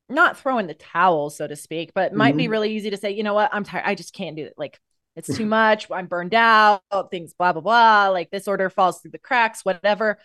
not 0.10 0.38
throw 0.38 0.58
in 0.60 0.68
the 0.68 0.74
towel, 0.74 1.30
so 1.30 1.48
to 1.48 1.56
speak, 1.56 1.92
but 1.94 2.12
it 2.12 2.16
might 2.16 2.32
mm-hmm. 2.32 2.38
be 2.38 2.48
really 2.48 2.76
easy 2.76 2.92
to 2.92 2.98
say, 2.98 3.12
you 3.12 3.24
know 3.24 3.34
what, 3.34 3.50
I'm 3.52 3.64
tired. 3.64 3.84
I 3.86 3.96
just 3.96 4.14
can't 4.14 4.36
do 4.36 4.46
it. 4.46 4.54
Like 4.58 4.80
it's 5.16 5.36
too 5.36 5.46
much. 5.48 5.90
I'm 5.90 6.08
burned 6.08 6.34
out. 6.34 6.82
Things, 7.12 7.34
blah, 7.34 7.54
blah, 7.54 7.62
blah. 7.62 8.10
Like 8.10 8.30
this 8.30 8.48
order 8.48 8.70
falls 8.70 9.02
through 9.02 9.12
the 9.12 9.18
cracks, 9.18 9.66
whatever. 9.66 10.20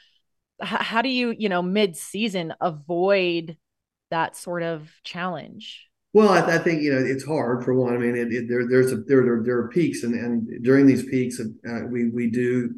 H- 0.62 0.68
how 0.68 1.02
do 1.02 1.08
you, 1.08 1.34
you 1.38 1.48
know, 1.48 1.62
mid 1.62 1.96
season 1.96 2.54
avoid 2.60 3.56
that 4.10 4.36
sort 4.36 4.62
of 4.62 4.90
challenge? 5.04 5.86
Well, 6.12 6.28
I, 6.28 6.56
I, 6.56 6.58
think 6.58 6.82
you 6.82 6.92
know 6.92 6.98
it's 6.98 7.24
hard 7.24 7.64
for 7.64 7.72
one. 7.72 7.94
I 7.94 7.98
mean, 7.98 8.16
it, 8.16 8.32
it, 8.32 8.48
there 8.48 8.66
there's 8.68 8.90
a, 8.90 8.96
there, 8.96 9.22
there 9.22 9.42
there 9.44 9.58
are 9.58 9.68
peaks, 9.68 10.02
and 10.02 10.12
and 10.12 10.64
during 10.64 10.84
these 10.84 11.04
peaks, 11.04 11.38
uh, 11.38 11.86
we 11.88 12.08
we 12.08 12.28
do 12.28 12.74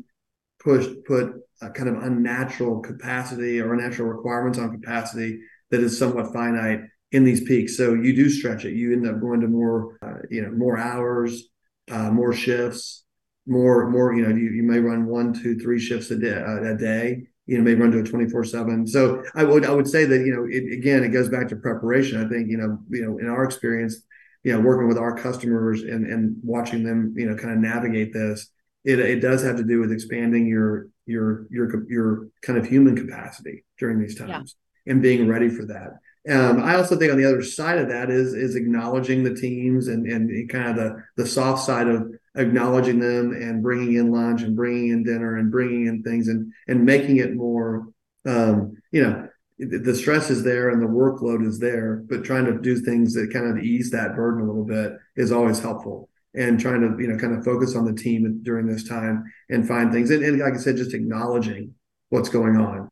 push 0.62 0.86
put 1.06 1.34
a 1.60 1.70
kind 1.70 1.88
of 1.88 2.02
unnatural 2.02 2.80
capacity 2.80 3.60
or 3.60 3.74
unnatural 3.74 4.08
requirements 4.08 4.58
on 4.58 4.72
capacity 4.72 5.40
that 5.70 5.80
is 5.80 5.98
somewhat 5.98 6.32
finite 6.32 6.80
in 7.12 7.24
these 7.24 7.44
peaks. 7.44 7.76
So 7.76 7.94
you 7.94 8.14
do 8.14 8.28
stretch 8.28 8.64
it. 8.64 8.74
You 8.74 8.92
end 8.92 9.06
up 9.06 9.20
going 9.20 9.40
to 9.40 9.48
more 9.48 9.98
uh, 10.02 10.22
you 10.30 10.42
know 10.42 10.50
more 10.50 10.78
hours, 10.78 11.48
uh, 11.90 12.10
more 12.10 12.32
shifts, 12.32 13.04
more 13.46 13.88
more. 13.90 14.14
You 14.14 14.22
know, 14.22 14.34
you, 14.34 14.50
you 14.50 14.62
may 14.62 14.78
run 14.78 15.06
one, 15.06 15.32
two, 15.32 15.58
three 15.58 15.78
shifts 15.78 16.10
a 16.10 16.16
day. 16.16 16.34
Uh, 16.34 16.74
a 16.74 16.76
day. 16.76 17.26
You 17.46 17.58
know, 17.58 17.64
maybe 17.64 17.80
run 17.80 17.90
to 17.90 17.98
a 17.98 18.04
twenty 18.04 18.28
four 18.28 18.44
seven. 18.44 18.86
So 18.86 19.22
I 19.34 19.44
would 19.44 19.64
I 19.64 19.72
would 19.72 19.88
say 19.88 20.04
that 20.04 20.18
you 20.24 20.34
know 20.34 20.46
it, 20.48 20.72
again 20.72 21.04
it 21.04 21.08
goes 21.08 21.28
back 21.28 21.48
to 21.48 21.56
preparation. 21.56 22.24
I 22.24 22.28
think 22.28 22.50
you 22.50 22.56
know 22.56 22.78
you 22.88 23.04
know 23.04 23.18
in 23.18 23.28
our 23.28 23.44
experience, 23.44 24.02
you 24.42 24.52
know 24.52 24.60
working 24.60 24.88
with 24.88 24.98
our 24.98 25.16
customers 25.16 25.82
and 25.82 26.06
and 26.06 26.36
watching 26.42 26.82
them 26.82 27.14
you 27.16 27.28
know 27.28 27.36
kind 27.36 27.52
of 27.52 27.58
navigate 27.58 28.12
this. 28.12 28.48
It, 28.84 28.98
it 28.98 29.20
does 29.20 29.42
have 29.42 29.56
to 29.56 29.64
do 29.64 29.80
with 29.80 29.92
expanding 29.92 30.46
your 30.46 30.88
your 31.06 31.46
your 31.50 31.90
your 31.90 32.28
kind 32.42 32.58
of 32.58 32.66
human 32.66 32.96
capacity 32.96 33.64
during 33.78 34.00
these 34.00 34.16
times 34.18 34.56
yeah. 34.86 34.92
and 34.92 35.02
being 35.02 35.28
ready 35.28 35.48
for 35.48 35.66
that. 35.66 35.98
Um, 36.28 36.62
I 36.62 36.76
also 36.76 36.96
think 36.96 37.10
on 37.10 37.18
the 37.18 37.28
other 37.28 37.42
side 37.42 37.78
of 37.78 37.88
that 37.88 38.08
is 38.08 38.32
is 38.34 38.54
acknowledging 38.54 39.24
the 39.24 39.34
teams 39.34 39.88
and 39.88 40.06
and 40.06 40.48
kind 40.48 40.70
of 40.70 40.76
the 40.76 41.04
the 41.16 41.26
soft 41.26 41.64
side 41.64 41.88
of 41.88 42.12
acknowledging 42.36 42.98
them 42.98 43.32
and 43.32 43.62
bringing 43.62 43.94
in 43.94 44.12
lunch 44.12 44.42
and 44.42 44.56
bringing 44.56 44.88
in 44.88 45.02
dinner 45.02 45.36
and 45.36 45.50
bringing 45.50 45.86
in 45.86 46.02
things 46.02 46.28
and 46.28 46.52
and 46.68 46.84
making 46.84 47.16
it 47.16 47.34
more 47.34 47.88
um, 48.24 48.76
you 48.92 49.02
know 49.02 49.28
the 49.58 49.94
stress 49.94 50.30
is 50.30 50.42
there 50.42 50.70
and 50.70 50.82
the 50.82 50.86
workload 50.86 51.46
is 51.46 51.58
there 51.58 52.02
but 52.08 52.24
trying 52.24 52.44
to 52.44 52.58
do 52.58 52.76
things 52.76 53.14
that 53.14 53.32
kind 53.32 53.46
of 53.46 53.62
ease 53.62 53.90
that 53.90 54.16
burden 54.16 54.42
a 54.42 54.46
little 54.46 54.64
bit 54.64 54.94
is 55.14 55.30
always 55.30 55.60
helpful 55.60 56.08
and 56.34 56.58
trying 56.58 56.80
to 56.80 57.02
you 57.02 57.08
know 57.08 57.18
kind 57.18 57.36
of 57.36 57.44
focus 57.44 57.76
on 57.76 57.84
the 57.84 57.92
team 57.92 58.40
during 58.42 58.66
this 58.66 58.88
time 58.88 59.24
and 59.50 59.66
find 59.68 59.92
things. 59.92 60.10
And, 60.10 60.24
and 60.24 60.38
like 60.38 60.54
i 60.54 60.56
said 60.56 60.76
just 60.76 60.94
acknowledging 60.94 61.74
what's 62.08 62.28
going 62.28 62.56
on 62.56 62.90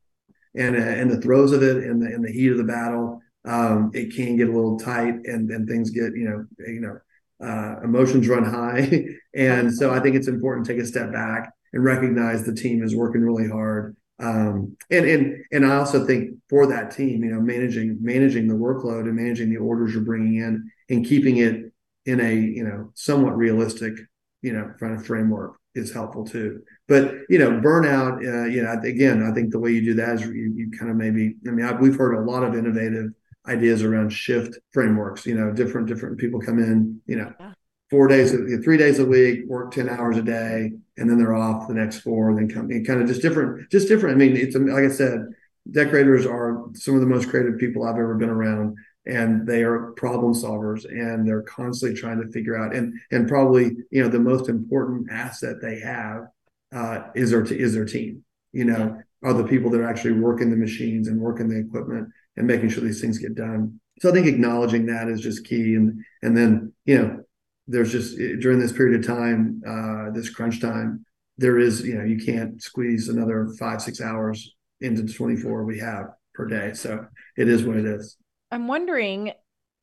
and 0.55 0.75
in 0.75 1.07
the 1.07 1.21
throes 1.21 1.51
of 1.51 1.63
it 1.63 1.77
and 1.77 2.01
the 2.01 2.13
in 2.13 2.21
the 2.21 2.31
heat 2.31 2.51
of 2.51 2.57
the 2.57 2.63
battle. 2.63 3.21
Um, 3.43 3.89
it 3.95 4.15
can 4.15 4.37
get 4.37 4.49
a 4.49 4.51
little 4.51 4.77
tight 4.77 5.15
and 5.25 5.49
then 5.49 5.65
things 5.65 5.89
get 5.89 6.15
you 6.15 6.29
know 6.29 6.45
you 6.67 6.81
know 6.81 6.99
uh, 7.45 7.81
emotions 7.83 8.27
run 8.27 8.45
high. 8.45 9.05
And 9.33 9.73
so 9.73 9.93
i 9.93 9.99
think 10.01 10.17
it's 10.17 10.27
important 10.27 10.65
to 10.65 10.73
take 10.73 10.83
a 10.83 10.85
step 10.85 11.13
back 11.13 11.53
and 11.71 11.83
recognize 11.85 12.43
the 12.43 12.53
team 12.53 12.83
is 12.83 12.93
working 12.93 13.21
really 13.21 13.47
hard. 13.47 13.95
Um, 14.19 14.75
and 14.91 15.05
and 15.05 15.45
and 15.51 15.65
i 15.65 15.77
also 15.77 16.05
think 16.05 16.35
for 16.47 16.67
that 16.67 16.91
team 16.91 17.23
you 17.23 17.31
know 17.31 17.41
managing 17.41 17.97
managing 18.01 18.47
the 18.47 18.53
workload 18.53 19.07
and 19.07 19.15
managing 19.15 19.49
the 19.49 19.57
orders 19.57 19.93
you're 19.93 20.03
bringing 20.03 20.35
in 20.35 20.69
and 20.89 21.05
keeping 21.05 21.37
it 21.37 21.70
in 22.05 22.19
a 22.19 22.33
you 22.33 22.63
know 22.63 22.91
somewhat 22.95 23.37
realistic 23.37 23.93
you 24.41 24.53
know 24.53 24.73
kind 24.79 24.93
of 24.93 25.05
framework 25.05 25.55
is 25.75 25.93
helpful 25.93 26.25
too. 26.25 26.61
But 26.87 27.13
you 27.29 27.39
know, 27.39 27.51
burnout, 27.51 28.17
uh, 28.17 28.47
you 28.47 28.63
know, 28.63 28.73
again, 28.83 29.23
I 29.23 29.33
think 29.33 29.51
the 29.51 29.59
way 29.59 29.71
you 29.71 29.83
do 29.83 29.93
that 29.95 30.15
is 30.15 30.21
you, 30.23 30.53
you 30.55 30.71
kind 30.77 30.91
of 30.91 30.97
maybe. 30.97 31.35
I 31.47 31.51
mean, 31.51 31.65
I, 31.65 31.73
we've 31.73 31.95
heard 31.95 32.15
a 32.15 32.29
lot 32.29 32.43
of 32.43 32.55
innovative 32.55 33.11
ideas 33.47 33.83
around 33.83 34.11
shift 34.11 34.57
frameworks. 34.71 35.25
You 35.25 35.35
know, 35.35 35.51
different 35.51 35.87
different 35.87 36.17
people 36.17 36.41
come 36.41 36.59
in. 36.59 37.01
You 37.05 37.17
know, 37.17 37.33
yeah. 37.39 37.53
four 37.89 38.07
days, 38.07 38.31
three 38.63 38.77
days 38.77 38.99
a 38.99 39.05
week, 39.05 39.45
work 39.47 39.71
ten 39.71 39.89
hours 39.89 40.17
a 40.17 40.23
day, 40.23 40.71
and 40.97 41.09
then 41.09 41.17
they're 41.17 41.35
off 41.35 41.67
the 41.67 41.73
next 41.73 41.99
four. 41.99 42.29
and 42.29 42.37
Then 42.37 42.49
come, 42.49 42.83
kind 42.83 43.01
of 43.01 43.07
just 43.07 43.21
different, 43.21 43.69
just 43.71 43.87
different. 43.87 44.15
I 44.15 44.17
mean, 44.17 44.35
it's 44.35 44.55
like 44.55 44.83
I 44.83 44.89
said, 44.89 45.27
decorators 45.69 46.25
are 46.25 46.65
some 46.73 46.95
of 46.95 47.01
the 47.01 47.07
most 47.07 47.29
creative 47.29 47.57
people 47.57 47.83
I've 47.83 47.95
ever 47.95 48.15
been 48.15 48.29
around 48.29 48.75
and 49.05 49.47
they 49.47 49.63
are 49.63 49.91
problem 49.93 50.33
solvers 50.33 50.85
and 50.85 51.27
they're 51.27 51.41
constantly 51.41 51.99
trying 51.99 52.21
to 52.21 52.31
figure 52.31 52.55
out 52.55 52.75
and 52.75 52.93
and 53.11 53.27
probably 53.27 53.71
you 53.89 54.01
know 54.01 54.07
the 54.07 54.19
most 54.19 54.49
important 54.49 55.11
asset 55.11 55.55
they 55.61 55.79
have 55.79 56.27
uh, 56.73 57.07
is 57.15 57.31
their 57.31 57.43
is 57.43 57.73
their 57.73 57.85
team 57.85 58.23
you 58.51 58.65
know 58.65 58.97
are 59.23 59.33
the 59.33 59.43
people 59.43 59.69
that 59.69 59.81
are 59.81 59.89
actually 59.89 60.13
working 60.13 60.49
the 60.49 60.55
machines 60.55 61.07
and 61.07 61.19
working 61.19 61.47
the 61.47 61.59
equipment 61.59 62.09
and 62.37 62.47
making 62.47 62.69
sure 62.69 62.83
these 62.83 63.01
things 63.01 63.17
get 63.17 63.35
done. 63.35 63.79
So 63.99 64.09
i 64.09 64.13
think 64.13 64.27
acknowledging 64.27 64.85
that 64.87 65.07
is 65.07 65.21
just 65.21 65.45
key 65.45 65.75
and 65.75 66.03
and 66.21 66.37
then 66.37 66.73
you 66.85 66.97
know 66.97 67.23
there's 67.67 67.91
just 67.91 68.17
during 68.17 68.59
this 68.59 68.71
period 68.71 68.99
of 68.99 69.05
time 69.05 69.61
uh, 69.67 70.11
this 70.11 70.29
crunch 70.29 70.59
time 70.59 71.05
there 71.37 71.57
is 71.57 71.81
you 71.81 71.95
know 71.95 72.03
you 72.03 72.23
can't 72.23 72.61
squeeze 72.61 73.09
another 73.09 73.49
five 73.59 73.81
six 73.81 73.99
hours 73.99 74.55
into 74.79 75.03
the 75.03 75.13
24 75.13 75.63
we 75.63 75.79
have 75.79 76.07
per 76.33 76.45
day. 76.45 76.73
So 76.73 77.05
it 77.37 77.47
is 77.47 77.63
what 77.63 77.77
it 77.77 77.85
is 77.85 78.17
I'm 78.51 78.67
wondering, 78.67 79.33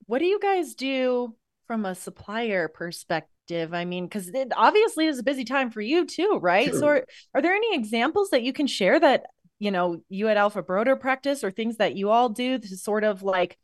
what 0.07 0.19
do 0.19 0.27
you 0.27 0.39
guys 0.41 0.75
do 0.75 1.35
from 1.67 1.85
a 1.85 1.95
supplier 1.95 2.69
perspective? 2.69 3.73
I 3.73 3.85
mean, 3.85 4.05
because 4.05 4.29
it 4.29 4.53
obviously 4.57 5.07
is 5.07 5.19
a 5.19 5.23
busy 5.23 5.45
time 5.45 5.71
for 5.71 5.81
you 5.81 6.07
too, 6.07 6.39
right? 6.43 6.69
Sure. 6.69 6.79
So, 6.79 6.87
are, 6.87 7.07
are 7.35 7.43
there 7.43 7.55
any 7.55 7.75
examples 7.75 8.31
that 8.31 8.43
you 8.43 8.53
can 8.53 8.67
share 8.67 9.01
that 9.01 9.27
you 9.59 9.71
know 9.71 10.03
you 10.09 10.29
at 10.29 10.37
Alpha 10.37 10.63
Broder 10.63 10.97
practice, 10.97 11.43
or 11.43 11.51
things 11.51 11.79
that 11.79 11.97
you 11.97 12.11
all 12.11 12.29
do 12.29 12.59
to 12.59 12.77
sort 12.77 13.05
of 13.05 13.23
like 13.23 13.59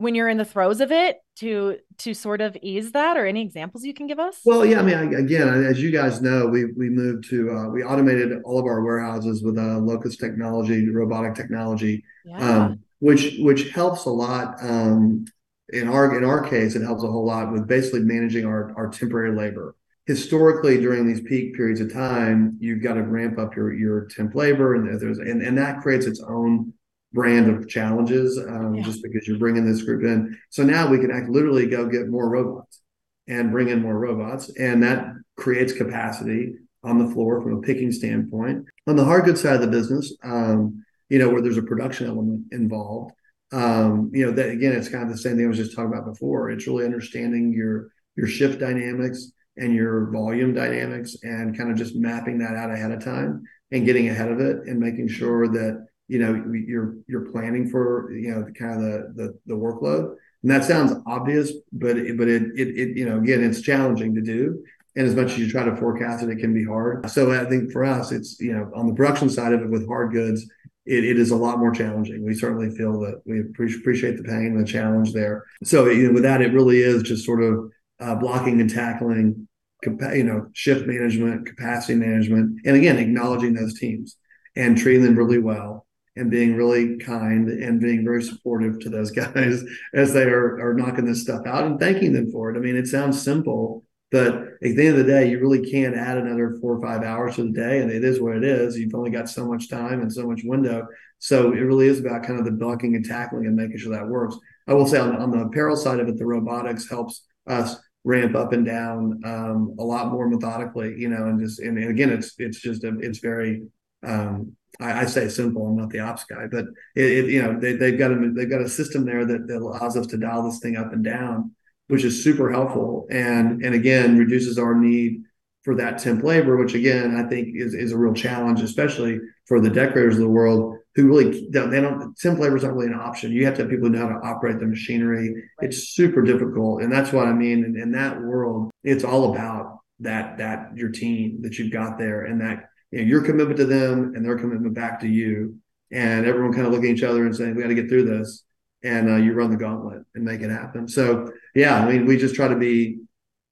when 0.00 0.14
you're 0.14 0.30
in 0.30 0.38
the 0.38 0.44
throes 0.46 0.80
of 0.80 0.90
it 0.90 1.18
to 1.36 1.76
to 1.98 2.14
sort 2.14 2.40
of 2.40 2.56
ease 2.62 2.92
that 2.92 3.18
or 3.18 3.26
any 3.26 3.42
examples 3.42 3.84
you 3.84 3.92
can 3.92 4.06
give 4.06 4.18
us 4.18 4.40
well 4.46 4.64
yeah 4.64 4.80
i 4.80 4.82
mean 4.82 5.14
again 5.14 5.62
as 5.64 5.80
you 5.82 5.90
guys 5.90 6.22
know 6.22 6.46
we 6.46 6.64
we 6.72 6.88
moved 6.88 7.28
to 7.28 7.50
uh, 7.50 7.68
we 7.68 7.84
automated 7.84 8.32
all 8.46 8.58
of 8.58 8.64
our 8.64 8.82
warehouses 8.82 9.42
with 9.42 9.58
uh, 9.58 9.78
locus 9.78 10.16
technology 10.16 10.88
robotic 10.88 11.34
technology 11.34 12.02
yeah. 12.24 12.64
um, 12.64 12.80
which 13.00 13.36
which 13.38 13.70
helps 13.70 14.04
a 14.04 14.10
lot. 14.10 14.62
Um, 14.62 15.26
in 15.70 15.88
our 15.88 16.16
in 16.16 16.24
our 16.24 16.48
case, 16.48 16.76
it 16.76 16.82
helps 16.82 17.02
a 17.02 17.10
whole 17.10 17.26
lot 17.26 17.52
with 17.52 17.66
basically 17.66 18.00
managing 18.00 18.46
our 18.46 18.72
our 18.76 18.88
temporary 18.88 19.36
labor. 19.36 19.74
Historically, 20.06 20.80
during 20.80 21.06
these 21.06 21.20
peak 21.20 21.54
periods 21.54 21.80
of 21.80 21.92
time, 21.92 22.56
you've 22.60 22.82
got 22.82 22.94
to 22.94 23.02
ramp 23.02 23.38
up 23.38 23.54
your 23.54 23.72
your 23.74 24.06
temp 24.06 24.34
labor, 24.34 24.74
and 24.74 25.00
there's 25.00 25.18
and 25.18 25.42
and 25.42 25.58
that 25.58 25.80
creates 25.80 26.06
its 26.06 26.20
own 26.20 26.72
brand 27.12 27.50
of 27.50 27.68
challenges 27.68 28.38
um, 28.38 28.74
yeah. 28.74 28.82
just 28.82 29.02
because 29.02 29.26
you're 29.26 29.38
bringing 29.38 29.66
this 29.66 29.82
group 29.82 30.04
in. 30.04 30.38
So 30.50 30.62
now 30.62 30.88
we 30.88 30.98
can 30.98 31.10
act, 31.10 31.28
literally 31.28 31.66
go 31.66 31.86
get 31.86 32.08
more 32.08 32.28
robots 32.28 32.80
and 33.26 33.50
bring 33.50 33.68
in 33.68 33.82
more 33.82 33.98
robots, 33.98 34.48
and 34.58 34.82
that 34.82 35.06
creates 35.36 35.72
capacity 35.72 36.54
on 36.82 36.98
the 36.98 37.12
floor 37.12 37.42
from 37.42 37.58
a 37.58 37.60
picking 37.60 37.92
standpoint. 37.92 38.64
On 38.86 38.96
the 38.96 39.04
hard 39.04 39.24
goods 39.24 39.42
side 39.42 39.54
of 39.54 39.60
the 39.60 39.66
business, 39.66 40.16
um, 40.22 40.84
you 41.10 41.18
know, 41.18 41.28
where 41.28 41.42
there's 41.42 41.58
a 41.58 41.62
production 41.62 42.06
element 42.06 42.46
involved. 42.52 43.12
Um, 43.52 44.10
you 44.14 44.24
know, 44.24 44.32
that 44.32 44.48
again, 44.48 44.72
it's 44.72 44.88
kind 44.88 45.04
of 45.04 45.10
the 45.10 45.18
same 45.18 45.36
thing 45.36 45.44
I 45.44 45.48
was 45.48 45.58
just 45.58 45.74
talking 45.74 45.92
about 45.92 46.06
before. 46.06 46.50
It's 46.50 46.66
really 46.66 46.84
understanding 46.84 47.52
your 47.52 47.90
your 48.16 48.26
shift 48.26 48.60
dynamics 48.60 49.32
and 49.56 49.74
your 49.74 50.10
volume 50.10 50.54
dynamics 50.54 51.16
and 51.22 51.56
kind 51.56 51.70
of 51.70 51.76
just 51.76 51.96
mapping 51.96 52.38
that 52.38 52.56
out 52.56 52.70
ahead 52.70 52.92
of 52.92 53.04
time 53.04 53.42
and 53.72 53.84
getting 53.84 54.08
ahead 54.08 54.30
of 54.30 54.40
it 54.40 54.56
and 54.66 54.78
making 54.78 55.08
sure 55.08 55.48
that 55.48 55.86
you 56.08 56.18
know 56.18 56.44
you're 56.52 56.96
you're 57.06 57.30
planning 57.30 57.68
for 57.68 58.10
you 58.12 58.30
know 58.30 58.44
kind 58.58 58.74
of 58.74 58.80
the 58.80 59.12
the, 59.14 59.38
the 59.46 59.54
workload 59.54 60.16
and 60.42 60.50
that 60.50 60.64
sounds 60.64 60.92
obvious 61.06 61.52
but 61.72 61.96
it, 61.96 62.18
but 62.18 62.28
it, 62.28 62.42
it 62.56 62.68
it 62.76 62.96
you 62.96 63.08
know 63.08 63.18
again 63.18 63.42
it's 63.44 63.60
challenging 63.60 64.14
to 64.14 64.20
do 64.20 64.62
and 64.96 65.06
as 65.06 65.14
much 65.14 65.32
as 65.32 65.38
you 65.38 65.48
try 65.48 65.64
to 65.64 65.76
forecast 65.76 66.24
it 66.24 66.30
it 66.30 66.38
can 66.40 66.52
be 66.52 66.64
hard 66.64 67.08
so 67.08 67.30
i 67.32 67.44
think 67.48 67.70
for 67.70 67.84
us 67.84 68.10
it's 68.10 68.40
you 68.40 68.52
know 68.52 68.70
on 68.74 68.88
the 68.88 68.94
production 68.94 69.30
side 69.30 69.52
of 69.52 69.62
it 69.62 69.70
with 69.70 69.86
hard 69.86 70.12
goods 70.12 70.46
it, 70.90 71.04
it 71.04 71.18
is 71.18 71.30
a 71.30 71.36
lot 71.36 71.60
more 71.60 71.70
challenging. 71.70 72.24
We 72.24 72.34
certainly 72.34 72.74
feel 72.76 72.98
that 73.00 73.22
we 73.24 73.40
appreciate 73.40 74.16
the 74.16 74.24
pain 74.24 74.46
and 74.46 74.60
the 74.60 74.70
challenge 74.70 75.12
there. 75.12 75.44
So 75.62 75.86
you 75.86 76.08
know, 76.08 76.14
with 76.14 76.24
that, 76.24 76.42
it 76.42 76.52
really 76.52 76.82
is 76.82 77.04
just 77.04 77.24
sort 77.24 77.42
of 77.42 77.70
uh, 78.00 78.16
blocking 78.16 78.60
and 78.60 78.68
tackling, 78.68 79.46
you 79.84 80.24
know, 80.24 80.48
shift 80.52 80.86
management, 80.86 81.46
capacity 81.46 81.94
management, 81.94 82.60
and 82.66 82.76
again, 82.76 82.98
acknowledging 82.98 83.54
those 83.54 83.78
teams 83.78 84.16
and 84.56 84.76
treating 84.76 85.04
them 85.04 85.16
really 85.16 85.38
well 85.38 85.86
and 86.16 86.28
being 86.28 86.56
really 86.56 86.98
kind 86.98 87.48
and 87.48 87.80
being 87.80 88.04
very 88.04 88.22
supportive 88.22 88.80
to 88.80 88.90
those 88.90 89.10
guys 89.12 89.62
as 89.94 90.12
they 90.12 90.24
are, 90.24 90.58
are 90.60 90.74
knocking 90.74 91.04
this 91.04 91.22
stuff 91.22 91.46
out 91.46 91.64
and 91.64 91.78
thanking 91.78 92.12
them 92.12 92.32
for 92.32 92.50
it. 92.50 92.56
I 92.56 92.60
mean, 92.60 92.76
it 92.76 92.88
sounds 92.88 93.22
simple, 93.22 93.84
but 94.10 94.34
at 94.34 94.60
the 94.60 94.86
end 94.86 94.98
of 94.98 95.06
the 95.06 95.12
day, 95.12 95.30
you 95.30 95.38
really 95.38 95.70
can't 95.70 95.94
add 95.94 96.18
another 96.18 96.56
four 96.60 96.76
or 96.76 96.82
five 96.82 97.02
hours 97.02 97.36
to 97.36 97.44
the 97.44 97.52
day, 97.52 97.80
and 97.80 97.90
it 97.90 98.02
is 98.02 98.20
what 98.20 98.36
it 98.36 98.42
is. 98.42 98.76
You've 98.76 98.94
only 98.94 99.10
got 99.10 99.28
so 99.28 99.46
much 99.46 99.68
time 99.68 100.00
and 100.02 100.12
so 100.12 100.26
much 100.26 100.42
window. 100.44 100.86
So 101.20 101.52
it 101.52 101.60
really 101.60 101.86
is 101.86 102.00
about 102.00 102.24
kind 102.24 102.38
of 102.38 102.44
the 102.44 102.50
blocking 102.50 102.96
and 102.96 103.04
tackling 103.04 103.46
and 103.46 103.54
making 103.54 103.78
sure 103.78 103.92
that 103.92 104.08
works. 104.08 104.36
I 104.66 104.74
will 104.74 104.86
say 104.86 104.98
on, 104.98 105.14
on 105.16 105.30
the 105.30 105.42
apparel 105.42 105.76
side 105.76 106.00
of 106.00 106.08
it, 106.08 106.18
the 106.18 106.26
robotics 106.26 106.88
helps 106.88 107.24
us 107.46 107.76
ramp 108.02 108.34
up 108.34 108.52
and 108.52 108.64
down 108.66 109.20
um, 109.24 109.76
a 109.78 109.84
lot 109.84 110.10
more 110.10 110.28
methodically, 110.28 110.94
you 110.98 111.08
know, 111.08 111.26
and 111.26 111.38
just 111.38 111.60
and, 111.60 111.78
and 111.78 111.90
again, 111.90 112.10
it's 112.10 112.34
it's 112.38 112.60
just 112.60 112.82
a, 112.82 112.98
it's 112.98 113.18
very 113.20 113.62
um, 114.02 114.56
I, 114.80 115.02
I, 115.02 115.04
say 115.04 115.28
simple. 115.28 115.66
I'm 115.66 115.76
not 115.76 115.90
the 115.90 116.00
ops 116.00 116.24
guy, 116.24 116.46
but 116.50 116.64
it, 116.96 117.04
it 117.04 117.30
you 117.30 117.42
know 117.42 117.60
they, 117.60 117.74
they've 117.74 117.98
got 117.98 118.10
a 118.10 118.32
they've 118.34 118.50
got 118.50 118.62
a 118.62 118.68
system 118.68 119.04
there 119.04 119.24
that, 119.24 119.46
that 119.46 119.58
allows 119.58 119.96
us 119.96 120.06
to 120.08 120.16
dial 120.16 120.42
this 120.42 120.58
thing 120.58 120.76
up 120.76 120.92
and 120.92 121.04
down 121.04 121.52
which 121.90 122.04
is 122.04 122.22
super 122.22 122.50
helpful 122.50 123.06
and 123.10 123.64
and 123.64 123.74
again 123.74 124.16
reduces 124.16 124.58
our 124.58 124.74
need 124.74 125.22
for 125.62 125.74
that 125.74 125.98
temp 125.98 126.22
labor, 126.22 126.56
which 126.56 126.74
again 126.74 127.16
I 127.16 127.28
think 127.28 127.48
is, 127.54 127.74
is 127.74 127.92
a 127.92 127.98
real 127.98 128.14
challenge, 128.14 128.62
especially 128.62 129.20
for 129.46 129.60
the 129.60 129.68
decorators 129.68 130.14
of 130.14 130.22
the 130.22 130.28
world 130.28 130.76
who 130.94 131.06
really 131.06 131.48
don't, 131.50 131.70
they 131.70 131.80
don't 131.80 132.16
temp 132.16 132.38
labor 132.38 132.56
is 132.56 132.62
not 132.62 132.74
really 132.74 132.86
an 132.86 132.98
option. 132.98 133.32
You 133.32 133.44
have 133.44 133.54
to 133.56 133.62
have 133.62 133.70
people 133.70 133.88
who 133.88 133.94
know 133.94 134.06
how 134.06 134.18
to 134.18 134.26
operate 134.26 134.58
the 134.58 134.66
machinery. 134.66 135.34
Right. 135.34 135.68
It's 135.68 135.88
super 135.88 136.22
difficult, 136.22 136.82
and 136.82 136.92
that's 136.92 137.12
what 137.12 137.26
I 137.26 137.32
mean. 137.32 137.64
In, 137.64 137.78
in 137.78 137.92
that 137.92 138.20
world, 138.20 138.70
it's 138.84 139.04
all 139.04 139.34
about 139.34 139.80
that 139.98 140.38
that 140.38 140.76
your 140.76 140.90
team 140.90 141.42
that 141.42 141.58
you've 141.58 141.72
got 141.72 141.98
there, 141.98 142.24
and 142.24 142.40
that 142.40 142.70
you 142.90 143.00
know, 143.00 143.04
your 143.04 143.22
commitment 143.22 143.58
to 143.58 143.66
them 143.66 144.14
and 144.14 144.24
their 144.24 144.38
commitment 144.38 144.74
back 144.74 145.00
to 145.00 145.08
you, 145.08 145.56
and 145.92 146.24
everyone 146.24 146.52
kind 146.52 146.66
of 146.66 146.72
looking 146.72 146.90
at 146.90 146.96
each 146.96 147.02
other 147.02 147.26
and 147.26 147.34
saying, 147.34 147.54
"We 147.54 147.62
got 147.62 147.68
to 147.68 147.74
get 147.74 147.88
through 147.88 148.04
this." 148.04 148.44
and 148.82 149.10
uh, 149.10 149.16
you 149.16 149.32
run 149.32 149.50
the 149.50 149.56
gauntlet 149.56 150.02
and 150.14 150.24
make 150.24 150.40
it 150.40 150.50
happen. 150.50 150.88
So 150.88 151.30
yeah, 151.54 151.82
I 151.82 151.90
mean, 151.90 152.06
we 152.06 152.16
just 152.16 152.34
try 152.34 152.48
to 152.48 152.56
be 152.56 153.00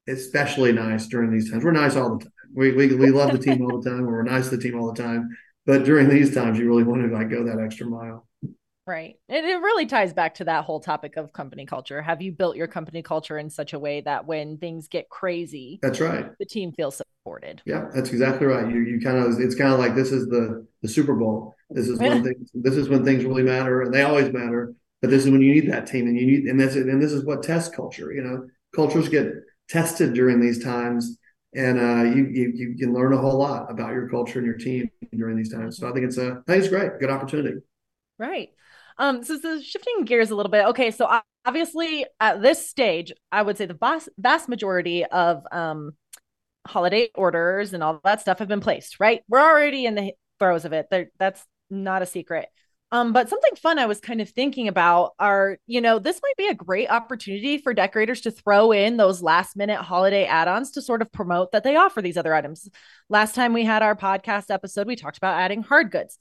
especially 0.08 0.72
nice 0.72 1.06
during 1.06 1.30
these 1.32 1.50
times. 1.50 1.64
We're 1.64 1.72
nice 1.72 1.96
all 1.96 2.16
the 2.16 2.24
time. 2.24 2.32
We 2.54 2.72
we, 2.72 2.94
we 2.94 3.10
love 3.10 3.32
the 3.32 3.38
team 3.38 3.62
all 3.62 3.80
the 3.80 3.90
time. 3.90 4.06
We're 4.06 4.22
nice 4.22 4.48
to 4.48 4.56
the 4.56 4.62
team 4.62 4.78
all 4.78 4.92
the 4.92 5.02
time. 5.02 5.28
But 5.66 5.84
during 5.84 6.08
these 6.08 6.34
times, 6.34 6.58
you 6.58 6.66
really 6.66 6.84
want 6.84 7.02
to 7.02 7.14
like 7.14 7.28
go 7.28 7.44
that 7.44 7.62
extra 7.62 7.86
mile. 7.86 8.26
Right. 8.88 9.16
And 9.28 9.44
it 9.44 9.56
really 9.56 9.84
ties 9.84 10.14
back 10.14 10.36
to 10.36 10.44
that 10.44 10.64
whole 10.64 10.80
topic 10.80 11.18
of 11.18 11.30
company 11.34 11.66
culture. 11.66 12.00
Have 12.00 12.22
you 12.22 12.32
built 12.32 12.56
your 12.56 12.66
company 12.66 13.02
culture 13.02 13.36
in 13.36 13.50
such 13.50 13.74
a 13.74 13.78
way 13.78 14.00
that 14.00 14.26
when 14.26 14.56
things 14.56 14.88
get 14.88 15.10
crazy, 15.10 15.78
that's 15.82 16.00
right. 16.00 16.30
The 16.38 16.46
team 16.46 16.72
feels 16.72 16.96
supported. 16.96 17.60
Yeah, 17.66 17.90
that's 17.94 18.08
exactly 18.08 18.46
right. 18.46 18.66
You 18.66 18.80
you 18.80 18.98
kind 18.98 19.18
of 19.18 19.38
it's 19.38 19.54
kind 19.54 19.74
of 19.74 19.78
like 19.78 19.94
this 19.94 20.10
is 20.10 20.26
the 20.28 20.66
the 20.80 20.88
Super 20.88 21.14
Bowl. 21.14 21.54
This 21.68 21.86
is 21.86 21.98
when 21.98 22.24
things 22.24 22.50
this 22.54 22.76
is 22.76 22.88
when 22.88 23.04
things 23.04 23.26
really 23.26 23.42
matter 23.42 23.82
and 23.82 23.92
they 23.92 24.02
always 24.02 24.32
matter. 24.32 24.72
But 25.00 25.10
this 25.10 25.24
is 25.24 25.30
when 25.30 25.40
you 25.40 25.54
need 25.54 25.70
that 25.70 25.86
team, 25.86 26.06
and 26.06 26.18
you 26.18 26.26
need, 26.26 26.44
and 26.46 26.58
this, 26.58 26.74
and 26.74 27.00
this 27.00 27.12
is 27.12 27.24
what 27.24 27.42
test 27.42 27.74
culture. 27.74 28.12
You 28.12 28.22
know, 28.22 28.46
cultures 28.74 29.08
get 29.08 29.32
tested 29.68 30.12
during 30.14 30.40
these 30.40 30.62
times, 30.62 31.18
and 31.54 31.78
uh, 31.78 32.14
you, 32.14 32.26
you 32.26 32.52
you 32.54 32.76
can 32.76 32.92
learn 32.92 33.12
a 33.12 33.18
whole 33.18 33.38
lot 33.38 33.70
about 33.70 33.92
your 33.92 34.08
culture 34.08 34.38
and 34.38 34.46
your 34.46 34.56
team 34.56 34.90
during 35.16 35.36
these 35.36 35.52
times. 35.52 35.78
So 35.78 35.88
I 35.88 35.92
think 35.92 36.06
it's 36.06 36.18
a, 36.18 36.42
I 36.46 36.52
think 36.52 36.64
it's 36.64 36.68
great, 36.68 36.98
good 36.98 37.10
opportunity. 37.10 37.60
Right. 38.18 38.50
Um. 38.98 39.22
So, 39.22 39.38
so 39.38 39.60
shifting 39.60 40.04
gears 40.04 40.30
a 40.30 40.34
little 40.34 40.50
bit. 40.50 40.66
Okay. 40.66 40.90
So 40.90 41.08
obviously, 41.44 42.04
at 42.18 42.42
this 42.42 42.68
stage, 42.68 43.12
I 43.30 43.42
would 43.42 43.56
say 43.56 43.66
the 43.66 43.74
vast 43.74 44.08
vast 44.18 44.48
majority 44.48 45.04
of 45.04 45.44
um 45.52 45.92
holiday 46.66 47.08
orders 47.14 47.72
and 47.72 47.82
all 47.82 48.00
that 48.04 48.20
stuff 48.20 48.40
have 48.40 48.48
been 48.48 48.60
placed. 48.60 48.98
Right. 48.98 49.22
We're 49.28 49.40
already 49.40 49.86
in 49.86 49.94
the 49.94 50.12
throes 50.40 50.64
of 50.64 50.72
it. 50.72 50.86
There, 50.90 51.10
that's 51.18 51.44
not 51.70 52.02
a 52.02 52.06
secret. 52.06 52.48
Um, 52.90 53.12
but 53.12 53.28
something 53.28 53.54
fun 53.56 53.78
I 53.78 53.84
was 53.84 54.00
kind 54.00 54.22
of 54.22 54.30
thinking 54.30 54.66
about 54.66 55.12
are, 55.18 55.58
you 55.66 55.80
know, 55.80 55.98
this 55.98 56.20
might 56.22 56.36
be 56.38 56.48
a 56.48 56.54
great 56.54 56.88
opportunity 56.88 57.58
for 57.58 57.74
decorators 57.74 58.22
to 58.22 58.30
throw 58.30 58.72
in 58.72 58.96
those 58.96 59.20
last 59.20 59.56
minute 59.56 59.80
holiday 59.80 60.24
add 60.24 60.48
ons 60.48 60.70
to 60.72 60.82
sort 60.82 61.02
of 61.02 61.12
promote 61.12 61.52
that 61.52 61.64
they 61.64 61.76
offer 61.76 62.00
these 62.00 62.16
other 62.16 62.34
items. 62.34 62.68
Last 63.10 63.34
time 63.34 63.52
we 63.52 63.64
had 63.64 63.82
our 63.82 63.94
podcast 63.94 64.50
episode, 64.50 64.86
we 64.86 64.96
talked 64.96 65.18
about 65.18 65.38
adding 65.38 65.62
hard 65.62 65.90
goods. 65.90 66.18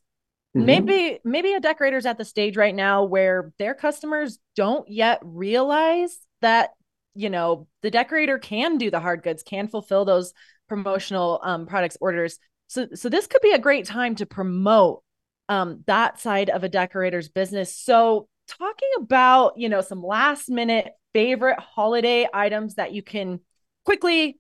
Mm-hmm. 0.58 0.66
Maybe, 0.66 1.20
maybe 1.24 1.54
a 1.54 1.62
decorator's 1.62 2.06
at 2.06 2.18
the 2.18 2.26
stage 2.26 2.58
right 2.58 2.76
now 2.76 3.06
where 3.06 3.54
their 3.60 3.74
customers 3.74 4.38
don't 4.58 4.90
yet 4.90 5.22
realize 5.24 6.18
that, 6.42 6.72
you 7.16 7.30
know, 7.30 7.68
the 7.82 7.92
decorator 7.92 8.40
can 8.40 8.78
do 8.78 8.92
the 8.92 9.00
hard 9.00 9.24
goods, 9.24 9.42
can 9.42 9.70
fulfill 9.70 10.04
those 10.04 10.34
promotional 10.68 11.40
um, 11.44 11.66
products 11.66 11.98
orders. 12.02 12.40
So, 12.68 12.88
so 12.94 13.08
this 13.08 13.28
could 13.28 13.42
be 13.42 13.54
a 13.54 13.60
great 13.60 13.86
time 13.86 14.16
to 14.16 14.26
promote 14.26 15.02
um, 15.50 15.84
that 15.88 16.20
side 16.20 16.50
of 16.50 16.64
a 16.64 16.70
decorator's 16.70 17.30
business. 17.30 17.76
So, 17.76 18.28
talking 18.48 18.90
about 18.98 19.54
you 19.58 19.70
know 19.70 19.82
some 19.82 20.04
last 20.04 20.50
minute 20.50 20.88
favorite 21.14 21.60
holiday 21.60 22.28
items 22.34 22.76
that 22.76 22.94
you 22.94 23.02
can 23.02 23.40
quickly 23.86 24.40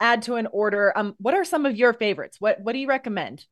add 0.00 0.22
to 0.22 0.34
an 0.34 0.46
order. 0.52 0.96
Um, 0.96 1.14
what 1.18 1.34
are 1.34 1.44
some 1.44 1.66
of 1.66 1.76
your 1.76 1.92
favorites? 1.92 2.36
What 2.40 2.60
what 2.60 2.72
do 2.72 2.78
you 2.78 2.88
recommend? 2.88 3.46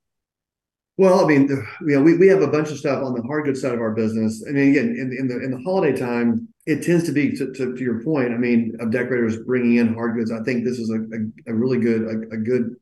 Well, 0.99 1.25
I 1.25 1.27
mean, 1.27 1.49
you 1.49 1.97
know, 1.97 2.03
we, 2.03 2.19
we 2.19 2.29
have 2.29 2.43
a 2.43 2.47
bunch 2.47 2.71
of 2.71 2.79
stuff 2.79 3.03
on 3.03 3.15
the 3.15 3.23
hard 3.23 3.47
goods 3.47 3.63
side 3.63 3.73
of 3.73 3.81
our 3.81 3.95
business. 3.95 4.45
I 4.47 4.53
mean, 4.53 4.71
again, 4.71 4.89
in, 4.89 5.17
in 5.19 5.29
the 5.29 5.43
in 5.43 5.51
the 5.51 5.63
holiday 5.63 5.97
time, 5.97 6.49
it 6.67 6.83
tends 6.83 7.05
to 7.05 7.13
be 7.13 7.33
to, 7.33 7.53
to, 7.53 7.75
to, 7.75 7.83
your 7.83 8.03
point. 8.05 8.33
I 8.33 8.37
mean, 8.37 8.77
of 8.79 8.91
decorators 8.91 9.39
bringing 9.39 9.77
in 9.77 9.95
hard 9.95 10.17
goods. 10.17 10.31
I 10.31 10.43
think 10.43 10.65
this 10.65 10.79
is 10.79 10.91
a, 10.91 11.01
a, 11.01 11.53
a 11.53 11.55
really 11.55 11.79
good 11.79 12.03
a, 12.03 12.35
a, 12.35 12.37
good 12.37 12.77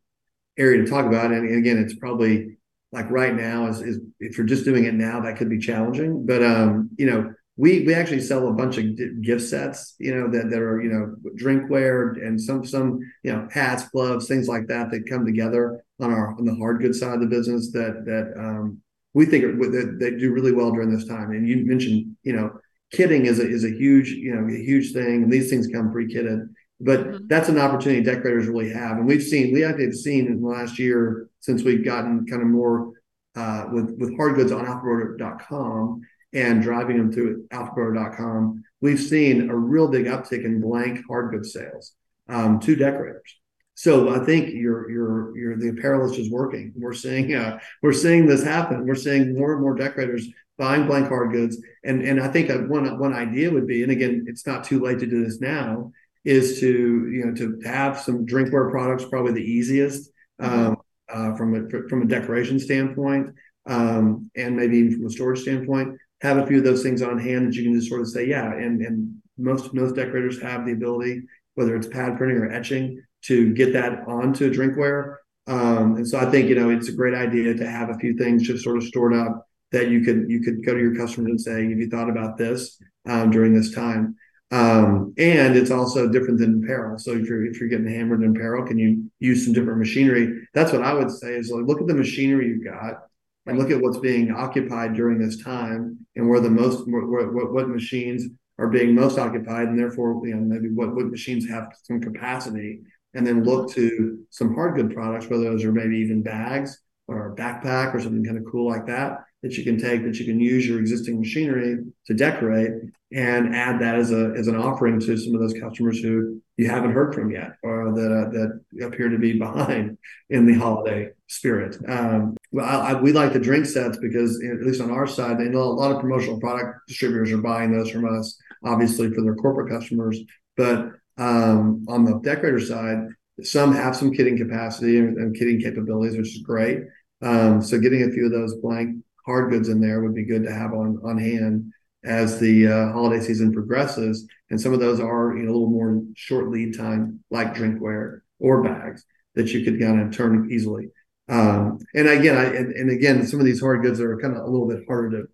area 0.59 0.83
to 0.83 0.91
talk 0.91 1.07
about. 1.07 1.33
And 1.33 1.57
again, 1.57 1.79
it's 1.79 1.95
probably 1.95 2.59
like 2.93 3.11
right 3.11 3.35
now 3.35 3.69
is, 3.69 3.81
is 3.81 3.99
if 4.19 4.37
you're 4.37 4.47
just 4.47 4.65
doing 4.65 4.85
it 4.85 4.95
now, 4.95 5.21
that 5.21 5.37
could 5.37 5.49
be 5.49 5.59
challenging. 5.59 6.27
But 6.27 6.43
um, 6.43 6.91
you 6.97 7.07
know, 7.07 7.33
we 7.57 7.85
we 7.85 7.95
actually 7.95 8.21
sell 8.21 8.49
a 8.49 8.53
bunch 8.53 8.79
of 8.79 9.23
gift 9.23 9.43
sets, 9.43 9.95
you 9.99 10.15
know, 10.15 10.31
that, 10.31 10.51
that 10.51 10.61
are 10.61 10.81
you 10.83 10.91
know 10.91 11.15
drinkware 11.37 12.25
and 12.27 12.41
some 12.41 12.65
some 12.65 13.01
you 13.23 13.33
know 13.33 13.47
hats, 13.53 13.89
gloves, 13.91 14.27
things 14.27 14.49
like 14.49 14.67
that 14.69 14.91
that 14.91 15.09
come 15.09 15.25
together 15.25 15.85
on 16.01 16.11
our 16.11 16.35
on 16.37 16.45
the 16.45 16.55
hard 16.55 16.81
goods 16.81 16.99
side 16.99 17.15
of 17.15 17.21
the 17.21 17.27
business 17.27 17.71
that 17.73 18.05
that 18.07 18.33
um, 18.39 18.79
we 19.15 19.27
think 19.27 19.45
are, 19.45 19.57
that 19.57 19.99
they 20.01 20.11
do 20.13 20.33
really 20.33 20.53
well 20.53 20.73
during 20.73 20.91
this 20.91 21.07
time. 21.07 21.31
And 21.33 21.47
you 21.47 21.65
mentioned 21.67 22.17
you 22.23 22.33
know 22.33 22.59
kitting 22.95 23.25
is 23.25 23.39
a 23.39 23.49
is 23.49 23.65
a 23.65 23.71
huge 23.71 24.11
you 24.11 24.35
know 24.35 24.53
a 24.53 24.59
huge 24.59 24.93
thing, 24.93 25.23
and 25.23 25.33
these 25.33 25.51
things 25.51 25.69
come 25.69 25.93
pre 25.93 26.13
kitted. 26.13 26.49
But 26.81 27.01
mm-hmm. 27.01 27.27
that's 27.27 27.49
an 27.49 27.59
opportunity 27.59 28.03
decorators 28.03 28.47
really 28.47 28.73
have, 28.73 28.97
and 28.99 29.07
we've 29.07 29.23
seen 29.23 29.53
we 29.53 29.65
actually 29.65 29.87
have 29.87 29.95
seen 29.95 30.27
in 30.27 30.41
the 30.41 30.49
last 30.49 30.79
year 30.79 31.29
since 31.41 31.63
we've 31.63 31.85
gotten 31.85 32.27
kind 32.27 32.43
of 32.43 32.49
more 32.49 32.93
uh, 33.37 33.67
with 33.71 33.97
with 33.99 34.17
hard 34.17 34.37
goods 34.37 34.53
on 34.53 34.65
alphabroder.com 34.65 36.01
and 36.33 36.63
driving 36.63 36.97
them 36.97 37.13
through 37.13 37.47
alphabroder.com, 37.49 38.63
we've 38.81 39.01
seen 39.01 39.51
a 39.51 39.57
real 39.57 39.89
big 39.89 40.07
uptick 40.07 40.45
in 40.45 40.61
blank 40.61 41.01
hard 41.09 41.33
goods 41.33 41.53
sales 41.53 41.93
um, 42.29 42.61
to 42.61 42.77
decorators. 42.77 43.37
So 43.75 44.15
I 44.15 44.25
think 44.25 44.53
your 44.53 44.91
your 44.91 45.37
your 45.37 45.57
the 45.57 45.71
apparelist 45.71 46.15
is 46.15 46.21
just 46.21 46.33
working. 46.33 46.73
We're 46.77 46.93
seeing 46.93 47.35
uh, 47.35 47.59
we're 47.83 47.93
seeing 47.93 48.27
this 48.27 48.43
happen. 48.43 48.87
We're 48.87 48.95
seeing 48.95 49.35
more 49.35 49.53
and 49.53 49.63
more 49.63 49.75
decorators 49.75 50.29
buying 50.59 50.87
blank 50.87 51.09
hard 51.09 51.33
goods. 51.33 51.57
And 51.83 52.03
and 52.03 52.21
I 52.21 52.29
think 52.29 52.51
one 52.69 52.99
one 52.99 53.15
idea 53.15 53.51
would 53.51 53.67
be, 53.67 53.83
and 53.83 53.91
again, 53.91 54.27
it's 54.29 54.47
not 54.47 54.65
too 54.65 54.81
late 54.81 54.99
to 54.99 55.07
do 55.07 55.25
this 55.25 55.41
now, 55.41 55.93
is 56.25 56.61
to 56.61 56.67
you 56.67 57.25
know 57.25 57.35
to 57.35 57.61
have 57.65 57.99
some 57.99 58.27
drinkware 58.27 58.71
products, 58.71 59.05
probably 59.05 59.33
the 59.33 59.41
easiest 59.41 60.11
mm-hmm. 60.41 60.67
um, 60.69 60.77
uh, 61.09 61.35
from 61.37 61.55
a 61.55 61.89
from 61.89 62.03
a 62.03 62.07
decoration 62.07 62.59
standpoint, 62.59 63.35
um, 63.67 64.31
and 64.37 64.57
maybe 64.57 64.79
even 64.79 64.97
from 64.99 65.07
a 65.07 65.11
storage 65.11 65.41
standpoint 65.41 65.99
have 66.21 66.37
a 66.37 66.47
few 66.47 66.59
of 66.59 66.65
those 66.65 66.83
things 66.83 67.03
on 67.03 67.19
hand 67.19 67.49
that 67.49 67.55
you 67.55 67.65
can 67.65 67.75
just 67.75 67.89
sort 67.89 68.01
of 68.01 68.09
say, 68.09 68.27
yeah, 68.27 68.53
and 68.53 68.81
and 68.83 69.15
most 69.39 69.73
most 69.75 69.95
decorators 69.95 70.41
have 70.41 70.67
the 70.67 70.73
ability, 70.73 71.23
whether 71.55 71.75
it's 71.75 71.87
pad 71.87 72.17
printing 72.17 72.39
or 72.39 72.51
etching, 72.51 73.03
to 73.23 73.53
get 73.55 73.73
that 73.73 74.07
onto 74.07 74.47
a 74.47 74.51
drinkware. 74.51 75.17
Um, 75.47 75.97
and 75.97 76.07
so 76.07 76.19
I 76.19 76.31
think 76.31 76.49
you 76.49 76.55
know 76.55 76.71
it's 76.71 76.89
a 76.89 76.93
great 76.93 77.15
idea 77.15 77.55
to 77.55 77.69
have 77.69 77.91
a 77.91 77.99
few 77.99 78.17
things 78.17 78.47
just 78.47 78.65
sort 78.65 78.77
of 78.77 78.85
stored 78.85 79.15
up 79.15 79.47
that 79.73 79.89
you 79.89 80.01
could 80.01 80.27
you 80.29 80.41
could 80.41 80.65
go 80.65 80.75
to 80.75 80.81
your 80.81 80.95
customers 80.95 81.31
and 81.31 81.41
say, 81.41 81.69
have 81.69 81.79
you 81.79 81.89
thought 81.89 82.11
about 82.11 82.37
this 82.37 82.81
um, 83.09 83.31
during 83.31 83.55
this 83.55 83.75
time? 83.75 84.17
Um, 84.53 85.15
and 85.17 85.57
it's 85.57 85.71
also 85.71 86.09
different 86.09 86.41
than 86.41 86.65
apparel. 86.65 86.99
So 86.99 87.13
if 87.13 87.29
you're 87.29 87.47
if 87.47 87.61
you're 87.61 87.69
getting 87.69 87.89
hammered 87.89 88.23
in 88.23 88.35
apparel, 88.37 88.67
can 88.67 88.79
you 88.79 89.11
use 89.21 89.45
some 89.45 89.53
different 89.53 89.79
machinery? 89.79 90.49
That's 90.55 90.73
what 90.73 90.83
I 90.83 90.93
would 90.93 91.11
say 91.11 91.35
is 91.35 91.51
like 91.51 91.67
look 91.67 91.81
at 91.81 91.87
the 91.87 91.95
machinery 91.95 92.49
you've 92.49 92.65
got 92.65 93.03
and 93.47 93.59
look 93.59 93.71
at 93.71 93.81
what's 93.81 93.99
being 93.99 94.33
occupied 94.33 94.95
during 94.95 95.19
this 95.19 95.43
time 95.43 95.99
and 96.17 96.29
where 96.29 96.41
the 96.41 96.51
most 96.51 96.89
where, 96.89 97.05
what, 97.07 97.53
what 97.53 97.69
machines 97.69 98.25
are 98.59 98.69
being 98.69 98.95
most 98.95 99.19
occupied 99.19 99.69
and 99.69 99.79
therefore 99.79 100.21
you 100.27 100.35
know 100.35 100.41
maybe 100.41 100.69
what, 100.73 100.95
what 100.95 101.07
machines 101.07 101.49
have 101.49 101.69
some 101.83 102.01
capacity 102.01 102.81
and 103.15 103.27
then 103.27 103.45
look 103.45 103.73
to 103.73 104.25
some 104.31 104.55
hard 104.55 104.77
good 104.77 104.95
products 104.95 105.27
whether 105.29 105.45
those 105.45 105.65
are 105.65 105.73
maybe 105.73 105.97
even 105.97 106.23
bags 106.23 106.81
or 107.09 107.33
a 107.33 107.37
backpack 107.37 107.95
or 107.95 108.01
something 108.01 108.25
kind 108.25 108.39
of 108.39 108.45
cool 108.51 108.69
like 108.69 108.87
that 108.87 109.19
that 109.43 109.57
you 109.57 109.65
can 109.65 109.79
take 109.79 110.05
that 110.05 110.19
you 110.19 110.27
can 110.27 110.41
use 110.41 110.67
your 110.67 110.79
existing 110.79 111.19
machinery 111.19 111.79
to 112.07 112.15
decorate 112.15 112.73
and 113.13 113.55
add 113.55 113.81
that 113.81 113.97
as 113.97 114.13
a 114.13 114.33
as 114.37 114.47
an 114.47 114.57
offering 114.57 115.01
to 115.01 115.17
some 115.17 115.35
of 115.35 115.41
those 115.41 115.59
customers 115.59 116.01
who 116.01 116.41
you 116.57 116.69
haven't 116.69 116.93
heard 116.93 117.15
from 117.15 117.31
yet 117.31 117.53
or 117.63 117.93
that 117.95 118.13
uh, 118.13 118.31
that 118.31 118.87
appear 118.87 119.09
to 119.09 119.19
be 119.19 119.33
behind 119.39 119.99
in 120.29 120.47
the 120.47 120.55
holiday 120.55 121.11
spirit. 121.27 121.77
Um, 121.89 122.37
well, 122.53 122.67
I, 122.67 122.91
I, 122.91 123.01
we 123.01 123.13
like 123.13 123.33
the 123.33 123.41
drink 123.41 123.67
sets 123.67 123.97
because 123.97 124.43
at 124.45 124.67
least 124.67 124.81
on 124.81 124.91
our 124.91 125.07
side, 125.07 125.39
they 125.39 125.49
know 125.49 125.63
a 125.63 125.79
lot 125.79 125.93
of 125.93 126.01
promotional 126.01 126.41
product 126.41 126.87
distributors 126.89 127.33
are 127.33 127.39
buying 127.39 127.73
those 127.73 127.91
from 127.91 128.05
us, 128.05 128.37
obviously 128.65 129.13
for 129.13 129.23
their 129.23 129.37
corporate 129.37 129.71
customers. 129.71 130.19
But 130.57 130.91
um, 131.19 131.85
on 131.89 132.05
the 132.05 132.19
decorator 132.21 132.61
side, 132.61 133.07
some 133.43 133.73
have 133.75 133.97
some 133.97 134.13
kitting 134.13 134.37
capacity 134.37 134.99
and, 134.99 135.17
and 135.19 135.37
kitting 135.37 135.63
capabilities, 135.63 136.17
which 136.17 136.37
is 136.37 136.43
great. 136.43 136.81
Um, 137.23 137.63
so 137.63 137.79
getting 137.79 138.03
a 138.03 138.11
few 138.11 138.27
of 138.27 138.33
those 138.33 138.55
blank 138.57 138.97
hard 139.31 139.51
goods 139.51 139.69
in 139.69 139.81
there 139.81 140.03
would 140.03 140.15
be 140.15 140.25
good 140.25 140.43
to 140.43 140.53
have 140.53 140.73
on 140.73 141.01
on 141.05 141.17
hand 141.17 141.73
as 142.03 142.41
the 142.41 142.67
uh, 142.67 142.93
holiday 142.93 143.23
season 143.23 143.53
progresses. 143.53 144.27
And 144.51 144.61
some 144.61 144.73
of 144.73 144.81
those 144.81 144.99
are 144.99 145.37
you 145.37 145.45
know 145.45 145.53
a 145.53 145.55
little 145.55 145.71
more 145.71 146.03
short 146.17 146.51
lead 146.51 146.77
time, 146.77 147.23
like 147.31 147.55
drinkware 147.55 148.21
or 148.41 148.65
bags 148.65 149.05
that 149.37 149.53
you 149.53 149.65
could 149.65 149.81
kind 149.81 150.01
of 150.01 150.11
turn 150.11 150.51
easily. 150.51 150.89
Um, 151.29 151.79
and 151.95 152.09
again, 152.09 152.37
I 152.37 152.45
and, 152.47 152.73
and, 152.73 152.91
again, 152.91 153.25
some 153.25 153.39
of 153.39 153.47
these 153.47 153.61
hard 153.61 153.83
goods 153.83 154.01
are 154.01 154.19
kind 154.19 154.37
of 154.37 154.43
a 154.43 154.51
little 154.51 154.67
bit 154.67 154.85
harder 154.89 155.11
to 155.11 155.29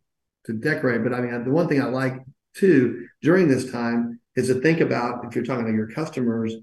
to 0.46 0.52
decorate. 0.52 1.02
But 1.02 1.14
I 1.14 1.20
mean, 1.20 1.44
the 1.44 1.50
one 1.50 1.68
thing 1.68 1.80
I 1.80 1.86
like 1.86 2.20
too 2.54 3.06
during 3.22 3.48
this 3.48 3.70
time 3.70 4.20
is 4.34 4.48
to 4.48 4.60
think 4.60 4.80
about 4.80 5.24
if 5.24 5.34
you're 5.34 5.44
talking 5.44 5.66
to 5.66 5.72
your 5.72 5.88
customers, 5.88 6.54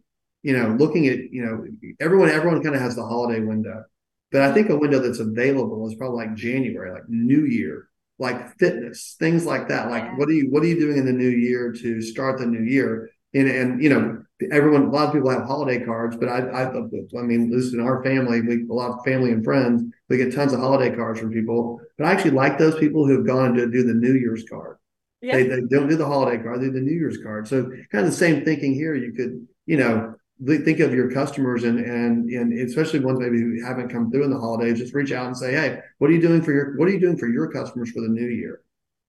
you 0.44 0.56
know, 0.56 0.76
looking 0.80 1.08
at 1.08 1.18
you 1.32 1.44
know 1.44 1.66
everyone 2.00 2.30
everyone 2.30 2.62
kind 2.62 2.76
of 2.76 2.82
has 2.82 2.96
the 2.96 3.06
holiday 3.06 3.40
window 3.40 3.86
but 4.34 4.42
I 4.42 4.52
think 4.52 4.72
a 4.72 4.76
window 4.76 4.98
that's 4.98 5.20
available 5.20 5.88
is 5.88 5.94
probably 5.94 6.26
like 6.26 6.34
January, 6.34 6.92
like 6.92 7.08
New 7.08 7.46
Year, 7.46 7.88
like 8.18 8.58
fitness, 8.58 9.16
things 9.20 9.46
like 9.46 9.70
that. 9.70 9.92
Like 9.92 10.04
yeah. 10.04 10.16
what 10.16 10.28
are 10.28 10.34
you 10.34 10.50
what 10.50 10.64
are 10.64 10.66
you 10.66 10.80
doing 10.80 10.98
in 10.98 11.06
the 11.06 11.14
new 11.14 11.30
year 11.30 11.72
to 11.72 12.02
start 12.02 12.40
the 12.40 12.48
new 12.48 12.64
year? 12.64 13.12
And 13.36 13.48
and 13.48 13.82
you 13.82 13.90
know, 13.90 14.24
everyone 14.52 14.86
a 14.86 14.90
lot 14.90 15.08
of 15.08 15.14
people 15.14 15.30
have 15.30 15.44
holiday 15.44 15.86
cards, 15.86 16.18
but 16.18 16.30
I 16.30 16.40
I 16.40 16.64
I 16.68 17.22
mean, 17.22 17.44
at 17.44 17.58
least 17.58 17.76
in 17.76 17.80
our 17.80 18.04
family, 18.04 18.42
we 18.42 18.66
a 18.68 18.74
lot 18.74 18.98
of 18.98 19.06
family 19.06 19.32
and 19.32 19.44
friends, 19.44 19.84
we 20.10 20.18
get 20.18 20.34
tons 20.34 20.52
of 20.52 20.60
holiday 20.60 20.96
cards 20.96 21.20
from 21.20 21.32
people. 21.32 21.80
But 22.00 22.08
I 22.08 22.12
actually 22.12 22.32
like 22.32 22.58
those 22.58 22.80
people 22.80 23.06
who've 23.06 23.28
gone 23.28 23.54
to 23.54 23.70
do 23.70 23.84
the 23.84 23.94
New 23.94 24.16
Year's 24.16 24.46
card. 24.50 24.78
Yeah. 25.22 25.38
They, 25.38 25.44
they 25.44 25.62
don't 25.70 25.88
do 25.88 25.96
the 25.96 26.08
holiday 26.08 26.42
card, 26.42 26.60
they 26.60 26.66
do 26.66 26.74
the 26.74 26.82
New 26.82 26.92
Year's 26.92 27.20
card. 27.22 27.48
So 27.48 27.66
kind 27.92 28.04
of 28.04 28.12
the 28.12 28.18
same 28.18 28.44
thinking 28.44 28.74
here. 28.74 28.96
You 28.96 29.14
could, 29.14 29.48
you 29.68 29.78
know, 29.78 30.16
think 30.46 30.80
of 30.80 30.94
your 30.94 31.12
customers 31.12 31.64
and 31.64 31.80
and 31.80 32.30
and 32.30 32.54
especially 32.68 33.00
ones 33.00 33.20
maybe 33.20 33.40
who 33.40 33.64
haven't 33.64 33.90
come 33.90 34.12
through 34.12 34.24
in 34.24 34.32
the 34.32 34.40
holidays 34.40 34.80
just 34.80 34.94
reach 34.94 35.12
out 35.12 35.28
and 35.28 35.38
say 35.38 35.52
hey 35.52 35.80
what 35.98 36.10
are 36.10 36.14
you 36.14 36.22
doing 36.22 36.42
for 36.42 36.52
your 36.52 36.78
what 36.78 36.88
are 36.88 36.92
you 36.92 37.00
doing 37.00 37.18
for 37.18 37.28
your 37.28 37.52
customers 37.52 37.92
for 37.92 38.02
the 38.02 38.08
new 38.08 38.28
year? 38.28 38.62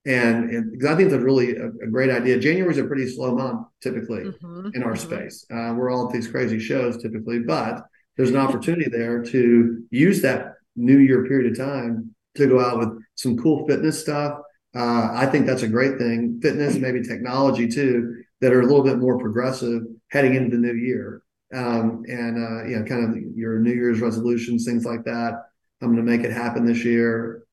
And, 0.07 0.51
and 0.51 0.71
because 0.71 0.87
i 0.87 0.97
think 0.97 1.11
that's 1.11 1.23
really 1.23 1.57
a, 1.57 1.69
a, 1.69 1.87
great 1.87 2.11
idea. 2.11 2.39
January 2.39 2.73
is 2.73 2.79
a 2.79 2.85
pretty 2.85 3.09
slow 3.09 3.35
month 3.35 3.67
typically 3.83 4.25
mm-hmm, 4.25 4.69
in 4.75 4.83
our 4.83 4.93
mm-hmm. 4.93 5.15
space. 5.15 5.47
Uh, 5.51 5.73
we're 5.75 5.91
all 5.91 6.07
at 6.07 6.13
these 6.13 6.29
crazy 6.29 6.59
shows 6.59 7.03
typically 7.03 7.39
but 7.39 7.85
there's 8.17 8.31
an 8.31 8.37
opportunity 8.37 8.89
there 8.89 9.23
to 9.23 9.83
use 9.91 10.23
that 10.23 10.55
new 10.77 10.99
year 10.99 11.27
period 11.27 11.51
of 11.51 11.59
time 11.59 12.15
to 12.37 12.47
go 12.47 12.61
out 12.61 12.79
with 12.79 13.03
some 13.15 13.37
cool 13.39 13.67
fitness 13.67 14.01
stuff. 14.01 14.39
Uh, 14.77 15.09
i 15.13 15.25
think 15.25 15.47
that's 15.47 15.63
a 15.63 15.69
great 15.69 15.99
thing. 15.99 16.39
Fitness 16.43 16.77
maybe 16.77 17.03
technology 17.03 17.67
too 17.67 18.25
that 18.41 18.53
are 18.53 18.61
a 18.61 18.67
little 18.67 18.85
bit 18.85 18.99
more 18.99 19.19
progressive 19.19 19.85
heading 20.11 20.35
into 20.35 20.51
the 20.51 20.63
new 20.63 20.75
year. 20.75 21.23
Um, 21.55 22.05
and 22.09 22.37
uh, 22.37 22.65
you 22.65 22.77
know, 22.77 22.85
kind 22.85 23.05
of 23.05 23.37
your 23.37 23.59
New 23.59 23.73
Year's 23.73 24.01
resolutions, 24.01 24.65
things 24.65 24.85
like 24.85 25.05
that. 25.05 25.45
I'm 25.81 25.95
going 25.95 26.05
to 26.05 26.11
make 26.11 26.25
it 26.25 26.33
happen 26.33 26.65
this 26.65 26.85
year. 26.85 27.45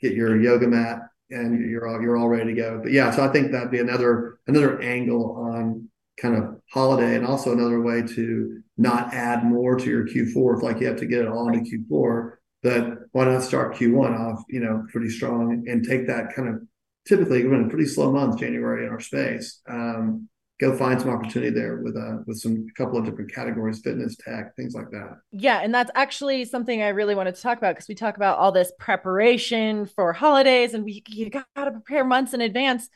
Get 0.00 0.14
your 0.14 0.40
yoga 0.40 0.68
mat, 0.68 1.00
and 1.30 1.68
you're 1.70 1.86
all 1.86 2.00
you're 2.00 2.16
all 2.16 2.28
ready 2.28 2.54
to 2.54 2.60
go. 2.60 2.80
But 2.82 2.92
yeah, 2.92 3.10
so 3.10 3.24
I 3.24 3.28
think 3.28 3.52
that'd 3.52 3.70
be 3.70 3.80
another 3.80 4.38
another 4.46 4.80
angle 4.80 5.36
on 5.36 5.88
kind 6.20 6.36
of 6.36 6.60
holiday, 6.70 7.16
and 7.16 7.26
also 7.26 7.52
another 7.52 7.80
way 7.80 8.02
to 8.02 8.62
not 8.76 9.12
add 9.14 9.44
more 9.44 9.76
to 9.76 9.90
your 9.90 10.06
Q4 10.06 10.56
if 10.56 10.62
like 10.62 10.80
you 10.80 10.86
have 10.86 10.98
to 10.98 11.06
get 11.06 11.22
it 11.22 11.28
all 11.28 11.48
into 11.48 11.68
Q4. 11.68 12.34
But 12.62 12.98
why 13.10 13.24
not 13.24 13.42
start 13.42 13.74
Q1 13.74 14.18
off, 14.18 14.44
you 14.48 14.60
know, 14.60 14.86
pretty 14.92 15.10
strong 15.10 15.64
and 15.66 15.84
take 15.84 16.06
that 16.06 16.32
kind 16.34 16.48
of 16.48 16.62
typically 17.06 17.44
we're 17.44 17.54
in 17.54 17.66
a 17.66 17.68
pretty 17.68 17.86
slow 17.86 18.12
month, 18.12 18.38
January 18.38 18.86
in 18.86 18.92
our 18.92 19.00
space. 19.00 19.60
Um, 19.68 20.28
go 20.62 20.76
find 20.76 21.00
some 21.00 21.10
opportunity 21.10 21.50
there 21.50 21.78
with 21.78 21.96
uh 21.96 22.18
with 22.26 22.38
some 22.38 22.66
a 22.70 22.72
couple 22.74 22.98
of 22.98 23.04
different 23.04 23.32
categories 23.32 23.80
fitness 23.80 24.16
tech 24.16 24.54
things 24.54 24.74
like 24.74 24.88
that 24.90 25.18
yeah 25.32 25.60
and 25.62 25.74
that's 25.74 25.90
actually 25.94 26.44
something 26.44 26.82
i 26.82 26.88
really 26.88 27.14
wanted 27.14 27.34
to 27.34 27.42
talk 27.42 27.58
about 27.58 27.74
because 27.74 27.88
we 27.88 27.94
talk 27.94 28.16
about 28.16 28.38
all 28.38 28.52
this 28.52 28.72
preparation 28.78 29.86
for 29.86 30.12
holidays 30.12 30.72
and 30.72 30.84
we 30.84 31.02
you 31.08 31.28
got 31.30 31.44
to 31.56 31.72
prepare 31.72 32.04
months 32.04 32.32
in 32.32 32.40
advance 32.40 32.88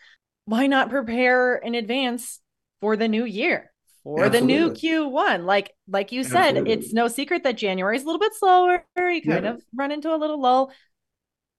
why 0.44 0.66
not 0.66 0.90
prepare 0.90 1.56
in 1.56 1.74
advance 1.74 2.40
for 2.80 2.96
the 2.96 3.08
new 3.08 3.24
year 3.24 3.72
for 4.06 4.24
Absolutely. 4.24 4.54
the 4.54 4.60
new 4.60 4.70
Q1. 4.70 5.44
Like 5.44 5.74
like 5.88 6.12
you 6.12 6.22
said, 6.22 6.50
Absolutely. 6.50 6.72
it's 6.74 6.92
no 6.92 7.08
secret 7.08 7.42
that 7.42 7.56
January 7.56 7.96
is 7.96 8.04
a 8.04 8.06
little 8.06 8.20
bit 8.20 8.34
slower. 8.36 8.84
You 8.96 9.20
kind 9.20 9.44
yeah. 9.44 9.50
of 9.50 9.62
run 9.74 9.90
into 9.90 10.14
a 10.14 10.16
little 10.16 10.40
lull. 10.40 10.70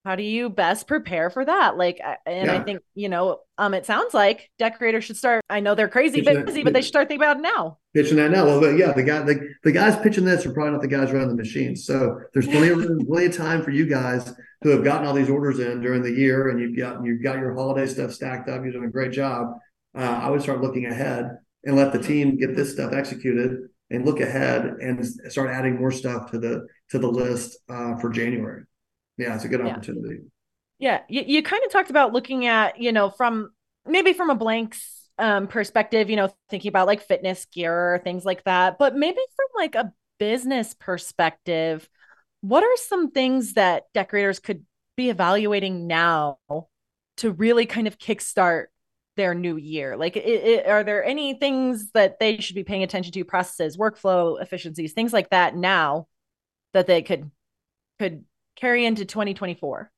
How 0.08 0.16
do 0.16 0.24
you 0.24 0.50
best 0.50 0.88
prepare 0.88 1.30
for 1.30 1.44
that? 1.44 1.76
Like, 1.76 2.00
and 2.26 2.46
yeah. 2.46 2.54
I 2.54 2.64
think 2.64 2.80
you 2.96 3.10
know, 3.10 3.42
um, 3.58 3.74
it 3.74 3.86
sounds 3.86 4.14
like 4.14 4.50
decorators 4.58 5.04
should 5.04 5.18
start. 5.18 5.44
I 5.50 5.60
know 5.60 5.76
they're 5.76 5.90
crazy 5.90 6.22
pitching 6.22 6.46
busy, 6.46 6.60
that, 6.60 6.64
but 6.64 6.74
they 6.74 6.80
should 6.80 6.88
start 6.88 7.10
thinking 7.10 7.26
about 7.26 7.40
it 7.40 7.42
now. 7.42 7.80
Pitching 7.94 8.16
that 8.16 8.32
now. 8.32 8.46
Well, 8.46 8.72
yeah, 8.72 8.94
the 8.94 9.04
guy, 9.04 9.24
the, 9.24 9.50
the 9.66 9.74
guys 9.74 9.98
pitching 9.98 10.24
this 10.24 10.46
are 10.46 10.54
probably 10.54 10.72
not 10.72 10.82
the 10.82 10.88
guys 10.88 11.12
running 11.12 11.28
the 11.28 11.36
machines. 11.36 11.86
So 11.86 12.22
there's 12.34 12.48
plenty 12.48 12.70
of 12.70 13.06
plenty 13.06 13.26
of 13.26 13.36
time 13.36 13.62
for 13.62 13.72
you 13.72 13.86
guys 13.86 14.34
who 14.62 14.70
have 14.70 14.86
gotten 14.86 15.06
all 15.06 15.14
these 15.14 15.30
orders 15.30 15.60
in 15.60 15.82
during 15.82 16.04
the 16.04 16.14
year, 16.14 16.48
and 16.48 16.62
you've 16.62 16.78
got 16.78 17.04
you've 17.04 17.22
got 17.22 17.40
your 17.40 17.54
holiday 17.54 17.86
stuff 17.86 18.14
stacked 18.14 18.48
up. 18.48 18.64
You're 18.64 18.72
doing 18.72 18.86
a 18.86 18.90
great 18.90 19.12
job. 19.12 19.58
Uh, 19.94 20.22
I 20.24 20.30
would 20.30 20.42
start 20.42 20.62
looking 20.62 20.86
ahead 20.86 21.38
and 21.66 21.76
let 21.76 21.92
the 21.92 22.00
team 22.02 22.38
get 22.38 22.56
this 22.56 22.72
stuff 22.72 22.94
executed 22.94 23.58
and 23.90 24.06
look 24.06 24.22
ahead 24.22 24.64
and 24.80 25.06
start 25.30 25.50
adding 25.50 25.78
more 25.78 25.92
stuff 25.92 26.32
to 26.32 26.40
the 26.40 26.66
to 26.92 26.98
the 26.98 27.12
list 27.12 27.58
uh, 27.68 27.98
for 27.98 28.10
January. 28.10 28.64
Yeah, 29.18 29.36
it's 29.36 29.46
a 29.46 29.48
good 29.48 29.62
opportunity. 29.62 30.20
Yeah, 30.80 31.02
you, 31.10 31.24
you 31.26 31.44
kind 31.44 31.64
of 31.66 31.72
talked 31.72 31.90
about 31.90 32.14
looking 32.14 32.46
at 32.46 32.80
you 32.80 32.92
know 32.92 33.10
from 33.10 33.52
maybe 33.86 34.14
from 34.14 34.30
a 34.30 34.36
blanks 34.36 35.10
um, 35.18 35.48
perspective, 35.48 36.10
you 36.10 36.16
know, 36.16 36.30
thinking 36.50 36.70
about 36.70 36.88
like 36.88 37.02
fitness 37.02 37.46
gear 37.46 37.96
or 37.96 38.00
things 38.00 38.26
like 38.26 38.44
that, 38.44 38.78
but 38.78 38.96
maybe 38.96 39.20
from 39.36 39.62
like 39.62 39.76
a 39.76 39.92
business 40.20 40.76
perspective, 40.80 41.88
what 42.42 42.64
are 42.64 42.78
some 42.78 43.12
things 43.12 43.54
that 43.54 43.86
decorators 43.94 44.40
could 44.40 44.64
be 44.96 45.10
evaluating 45.10 45.88
now 45.88 46.38
to 47.18 47.32
really 47.32 47.66
kind 47.66 47.88
of 47.88 47.98
kickstart 47.98 48.66
their 49.16 49.34
new 49.34 49.58
year? 49.58 49.98
Like, 49.98 50.16
it, 50.16 50.26
it, 50.26 50.68
are 50.68 50.84
there 50.84 51.04
any 51.04 51.34
things 51.34 51.92
that 51.94 52.20
they 52.20 52.38
should 52.38 52.56
be 52.56 52.64
paying 52.64 52.84
attention 52.84 53.12
to, 53.14 53.26
processes, 53.26 53.78
workflow 53.78 54.42
efficiencies, 54.42 54.94
things 54.94 55.14
like 55.14 55.32
that 55.32 55.56
now 55.56 56.08
that 56.74 56.88
they 56.88 57.02
could 57.02 57.32
could 57.98 58.24
carry 58.58 58.86
into 58.86 59.06
2024? 59.06 59.92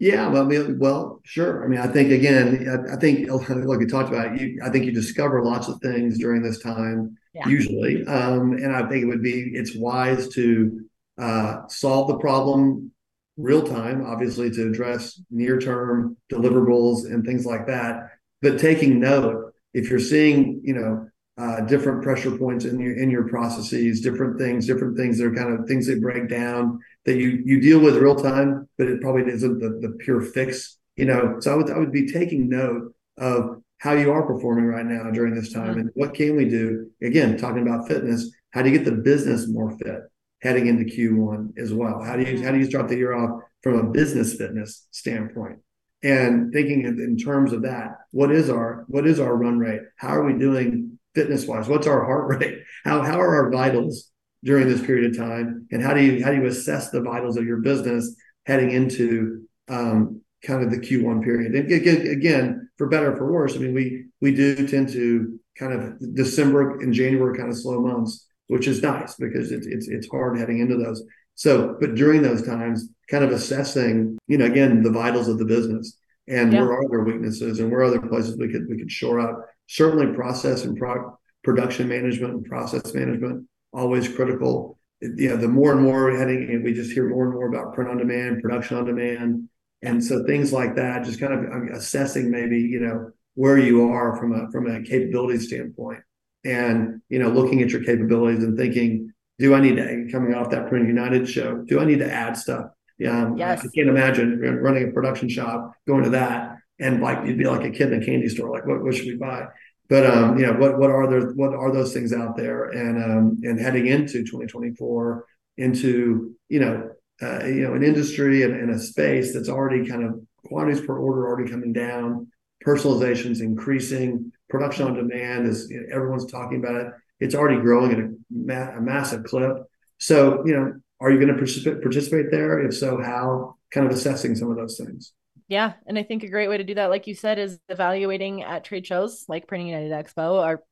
Yeah, 0.00 0.28
well, 0.28 0.44
I 0.44 0.46
mean, 0.46 0.78
well, 0.78 1.20
sure. 1.24 1.64
I 1.64 1.68
mean, 1.68 1.80
I 1.80 1.88
think 1.88 2.10
again, 2.12 2.68
I, 2.68 2.94
I 2.94 2.96
think 2.96 3.28
like 3.48 3.78
we 3.78 3.86
talked 3.86 4.08
about, 4.08 4.40
you, 4.40 4.60
I 4.64 4.70
think 4.70 4.84
you 4.84 4.92
discover 4.92 5.44
lots 5.44 5.68
of 5.68 5.80
things 5.80 6.18
during 6.18 6.42
this 6.42 6.60
time, 6.60 7.16
yeah. 7.34 7.48
usually, 7.48 8.06
um, 8.06 8.52
and 8.52 8.74
I 8.74 8.88
think 8.88 9.02
it 9.02 9.06
would 9.06 9.22
be 9.22 9.50
it's 9.54 9.76
wise 9.76 10.28
to 10.30 10.80
uh, 11.18 11.66
solve 11.68 12.08
the 12.08 12.18
problem 12.18 12.92
real 13.36 13.62
time, 13.62 14.04
obviously, 14.04 14.50
to 14.50 14.68
address 14.68 15.20
near 15.30 15.58
term 15.58 16.16
deliverables 16.32 17.04
and 17.06 17.24
things 17.24 17.46
like 17.46 17.66
that 17.66 18.10
but 18.40 18.58
taking 18.58 19.00
note 19.00 19.52
if 19.74 19.90
you're 19.90 19.98
seeing 19.98 20.60
you 20.64 20.74
know 20.74 21.08
uh, 21.36 21.60
different 21.62 22.02
pressure 22.02 22.36
points 22.36 22.64
in 22.64 22.78
your 22.80 22.96
in 22.96 23.10
your 23.10 23.28
processes 23.28 24.00
different 24.00 24.38
things 24.38 24.66
different 24.66 24.96
things 24.96 25.18
that 25.18 25.26
are 25.26 25.34
kind 25.34 25.58
of 25.58 25.66
things 25.66 25.86
that 25.86 26.00
break 26.00 26.28
down 26.28 26.78
that 27.08 27.16
you 27.16 27.42
you 27.44 27.60
deal 27.60 27.80
with 27.80 27.96
real 27.96 28.14
time 28.14 28.68
but 28.78 28.86
it 28.86 29.00
probably 29.00 29.30
isn't 29.32 29.58
the, 29.58 29.70
the 29.80 29.96
pure 29.98 30.20
fix 30.20 30.78
you 30.96 31.04
know? 31.04 31.36
So 31.40 31.52
i 31.52 31.56
would 31.56 31.70
i 31.70 31.78
would 31.78 31.92
be 31.92 32.06
taking 32.06 32.48
note 32.48 32.94
of 33.16 33.62
how 33.78 33.92
you 33.92 34.10
are 34.12 34.26
performing 34.26 34.66
right 34.66 34.86
now 34.86 35.10
during 35.10 35.34
this 35.34 35.52
time 35.52 35.70
mm-hmm. 35.70 35.80
and 35.80 35.90
what 35.94 36.14
can 36.14 36.36
we 36.36 36.48
do 36.48 36.90
again 37.02 37.36
talking 37.36 37.62
about 37.62 37.88
fitness 37.88 38.30
how 38.50 38.62
do 38.62 38.70
you 38.70 38.76
get 38.78 38.84
the 38.84 38.92
business 38.92 39.48
more 39.48 39.70
fit 39.78 40.02
heading 40.40 40.66
into 40.66 40.84
q1 40.84 41.58
as 41.58 41.72
well? 41.72 42.02
How 42.02 42.16
do 42.16 42.22
you 42.22 42.42
how 42.42 42.52
do 42.52 42.58
you 42.58 42.66
start 42.66 42.88
the 42.88 42.96
year 42.96 43.14
off 43.14 43.42
from 43.62 43.74
a 43.74 43.90
business 43.90 44.34
fitness 44.34 44.86
standpoint? 44.90 45.58
And 46.02 46.52
thinking 46.52 46.84
in 46.84 47.16
terms 47.16 47.52
of 47.52 47.62
that 47.62 47.96
what 48.12 48.30
is 48.30 48.48
our 48.48 48.84
what 48.88 49.06
is 49.06 49.18
our 49.20 49.36
run 49.36 49.58
rate? 49.58 49.80
How 49.96 50.10
are 50.10 50.24
we 50.24 50.38
doing 50.38 50.98
fitness 51.14 51.46
wise 51.46 51.68
what's 51.68 51.86
our 51.86 52.04
heart 52.04 52.28
rate? 52.28 52.60
How 52.84 53.02
how 53.02 53.20
are 53.20 53.44
our 53.44 53.50
vitals 53.50 54.10
during 54.44 54.68
this 54.68 54.84
period 54.84 55.10
of 55.10 55.16
time 55.16 55.66
and 55.70 55.82
how 55.82 55.92
do 55.92 56.00
you 56.00 56.24
how 56.24 56.30
do 56.30 56.36
you 56.36 56.46
assess 56.46 56.90
the 56.90 57.00
vitals 57.00 57.36
of 57.36 57.44
your 57.44 57.58
business 57.58 58.14
heading 58.46 58.70
into 58.70 59.42
um, 59.68 60.20
kind 60.44 60.62
of 60.62 60.70
the 60.70 60.78
q1 60.78 61.22
period 61.22 61.54
and 61.54 61.70
again 61.72 62.70
for 62.76 62.88
better 62.88 63.12
or 63.12 63.16
for 63.16 63.32
worse 63.32 63.56
i 63.56 63.58
mean 63.58 63.74
we 63.74 64.04
we 64.20 64.32
do 64.34 64.66
tend 64.68 64.88
to 64.88 65.38
kind 65.58 65.72
of 65.72 66.14
december 66.14 66.78
and 66.78 66.94
january 66.94 67.36
kind 67.36 67.50
of 67.50 67.58
slow 67.58 67.80
months 67.80 68.26
which 68.46 68.68
is 68.68 68.82
nice 68.82 69.16
because 69.16 69.50
it's 69.50 69.66
it's, 69.66 69.88
it's 69.88 70.08
hard 70.08 70.38
heading 70.38 70.60
into 70.60 70.76
those 70.76 71.02
so, 71.38 71.76
but 71.80 71.94
during 71.94 72.20
those 72.22 72.42
times, 72.42 72.88
kind 73.08 73.22
of 73.22 73.30
assessing, 73.30 74.18
you 74.26 74.38
know, 74.38 74.46
again, 74.46 74.82
the 74.82 74.90
vitals 74.90 75.28
of 75.28 75.38
the 75.38 75.44
business 75.44 75.96
and 76.26 76.52
yeah. 76.52 76.60
where 76.60 76.72
are 76.72 76.88
their 76.88 77.04
weaknesses 77.04 77.60
and 77.60 77.70
where 77.70 77.82
are 77.82 77.90
there 77.92 78.02
places 78.02 78.36
we 78.36 78.50
could 78.50 78.66
we 78.68 78.76
could 78.76 78.90
shore 78.90 79.20
up. 79.20 79.46
Certainly, 79.68 80.16
process 80.16 80.64
and 80.64 80.76
pro- 80.76 81.16
production 81.44 81.88
management 81.88 82.34
and 82.34 82.44
process 82.44 82.92
management 82.92 83.46
always 83.78 84.08
critical. 84.08 84.78
You 85.00 85.30
know, 85.30 85.36
the 85.36 85.48
more 85.48 85.72
and 85.72 85.82
more 85.82 86.04
we're 86.04 86.18
heading, 86.18 86.48
and 86.50 86.64
we 86.64 86.72
just 86.72 86.92
hear 86.92 87.08
more 87.08 87.24
and 87.24 87.34
more 87.34 87.48
about 87.48 87.74
print 87.74 87.90
on 87.90 87.98
demand, 87.98 88.42
production 88.42 88.76
on 88.76 88.84
demand, 88.84 89.48
and 89.82 90.04
so 90.04 90.24
things 90.24 90.52
like 90.52 90.74
that. 90.76 91.04
Just 91.04 91.20
kind 91.20 91.32
of 91.32 91.76
assessing 91.76 92.30
maybe 92.30 92.58
you 92.58 92.80
know 92.80 93.10
where 93.34 93.58
you 93.58 93.88
are 93.88 94.16
from 94.16 94.32
a 94.32 94.50
from 94.50 94.68
a 94.68 94.82
capability 94.82 95.38
standpoint, 95.38 96.00
and 96.44 97.00
you 97.08 97.18
know 97.18 97.28
looking 97.28 97.62
at 97.62 97.70
your 97.70 97.84
capabilities 97.84 98.42
and 98.42 98.58
thinking 98.58 99.12
do 99.38 99.54
I 99.54 99.60
need 99.60 99.76
to 99.76 100.08
coming 100.10 100.34
off 100.34 100.50
that 100.50 100.68
Print 100.68 100.88
United 100.88 101.28
show? 101.28 101.62
Do 101.66 101.80
I 101.80 101.84
need 101.84 102.00
to 102.00 102.12
add 102.12 102.36
stuff? 102.36 102.66
Yeah, 102.98 103.22
um, 103.22 103.36
yes. 103.36 103.60
I 103.60 103.68
can't 103.74 103.88
imagine 103.88 104.40
running 104.40 104.88
a 104.88 104.92
production 104.92 105.28
shop 105.28 105.72
going 105.86 106.02
to 106.04 106.10
that 106.10 106.56
and 106.80 107.00
like 107.00 107.26
you'd 107.26 107.38
be 107.38 107.44
like 107.44 107.64
a 107.64 107.70
kid 107.70 107.92
in 107.92 108.02
a 108.02 108.04
candy 108.04 108.28
store. 108.28 108.50
Like, 108.50 108.66
what, 108.66 108.82
what 108.82 108.94
should 108.94 109.06
we 109.06 109.16
buy? 109.16 109.46
But 109.88 110.06
um, 110.06 110.38
you 110.38 110.46
know, 110.46 110.52
what 110.54 110.78
what 110.78 110.90
are 110.90 111.08
there? 111.08 111.30
What 111.32 111.54
are 111.54 111.72
those 111.72 111.92
things 111.92 112.12
out 112.12 112.36
there? 112.36 112.64
And 112.64 113.02
um, 113.02 113.40
and 113.42 113.58
heading 113.58 113.86
into 113.86 114.18
2024, 114.18 115.24
into 115.56 116.34
you 116.48 116.60
know, 116.60 116.90
uh, 117.22 117.44
you 117.44 117.62
know, 117.62 117.74
an 117.74 117.82
industry 117.82 118.42
and, 118.42 118.54
and 118.54 118.70
a 118.70 118.78
space 118.78 119.32
that's 119.32 119.48
already 119.48 119.88
kind 119.88 120.04
of 120.04 120.20
quantities 120.44 120.84
per 120.84 120.98
order 120.98 121.26
already 121.26 121.50
coming 121.50 121.72
down, 121.72 122.28
personalization's 122.64 123.40
increasing, 123.40 124.30
production 124.50 124.86
on 124.86 124.94
demand 124.94 125.46
is 125.46 125.70
you 125.70 125.80
know, 125.80 125.86
everyone's 125.94 126.30
talking 126.30 126.58
about 126.58 126.76
it 126.76 126.92
it's 127.20 127.34
already 127.34 127.60
growing 127.60 127.92
at 127.92 127.98
a, 127.98 128.14
ma- 128.30 128.76
a 128.76 128.80
massive 128.80 129.24
clip. 129.24 129.56
So, 129.98 130.44
you 130.46 130.54
know, 130.54 130.74
are 131.00 131.10
you 131.10 131.18
going 131.18 131.34
to 131.34 131.80
participate 131.80 132.30
there? 132.30 132.60
If 132.60 132.76
so, 132.76 133.00
how? 133.00 133.56
Kind 133.70 133.86
of 133.86 133.92
assessing 133.92 134.34
some 134.34 134.50
of 134.50 134.56
those 134.56 134.78
things. 134.78 135.12
Yeah, 135.48 135.72
and 135.86 135.98
I 135.98 136.02
think 136.02 136.22
a 136.22 136.28
great 136.28 136.48
way 136.48 136.58
to 136.58 136.64
do 136.64 136.74
that, 136.74 136.90
like 136.90 137.06
you 137.06 137.14
said, 137.14 137.38
is 137.38 137.58
evaluating 137.70 138.42
at 138.42 138.64
trade 138.64 138.86
shows 138.86 139.24
like 139.28 139.46
Printing 139.46 139.68
United 139.68 139.92
Expo. 139.92 140.32
Or 140.44 140.62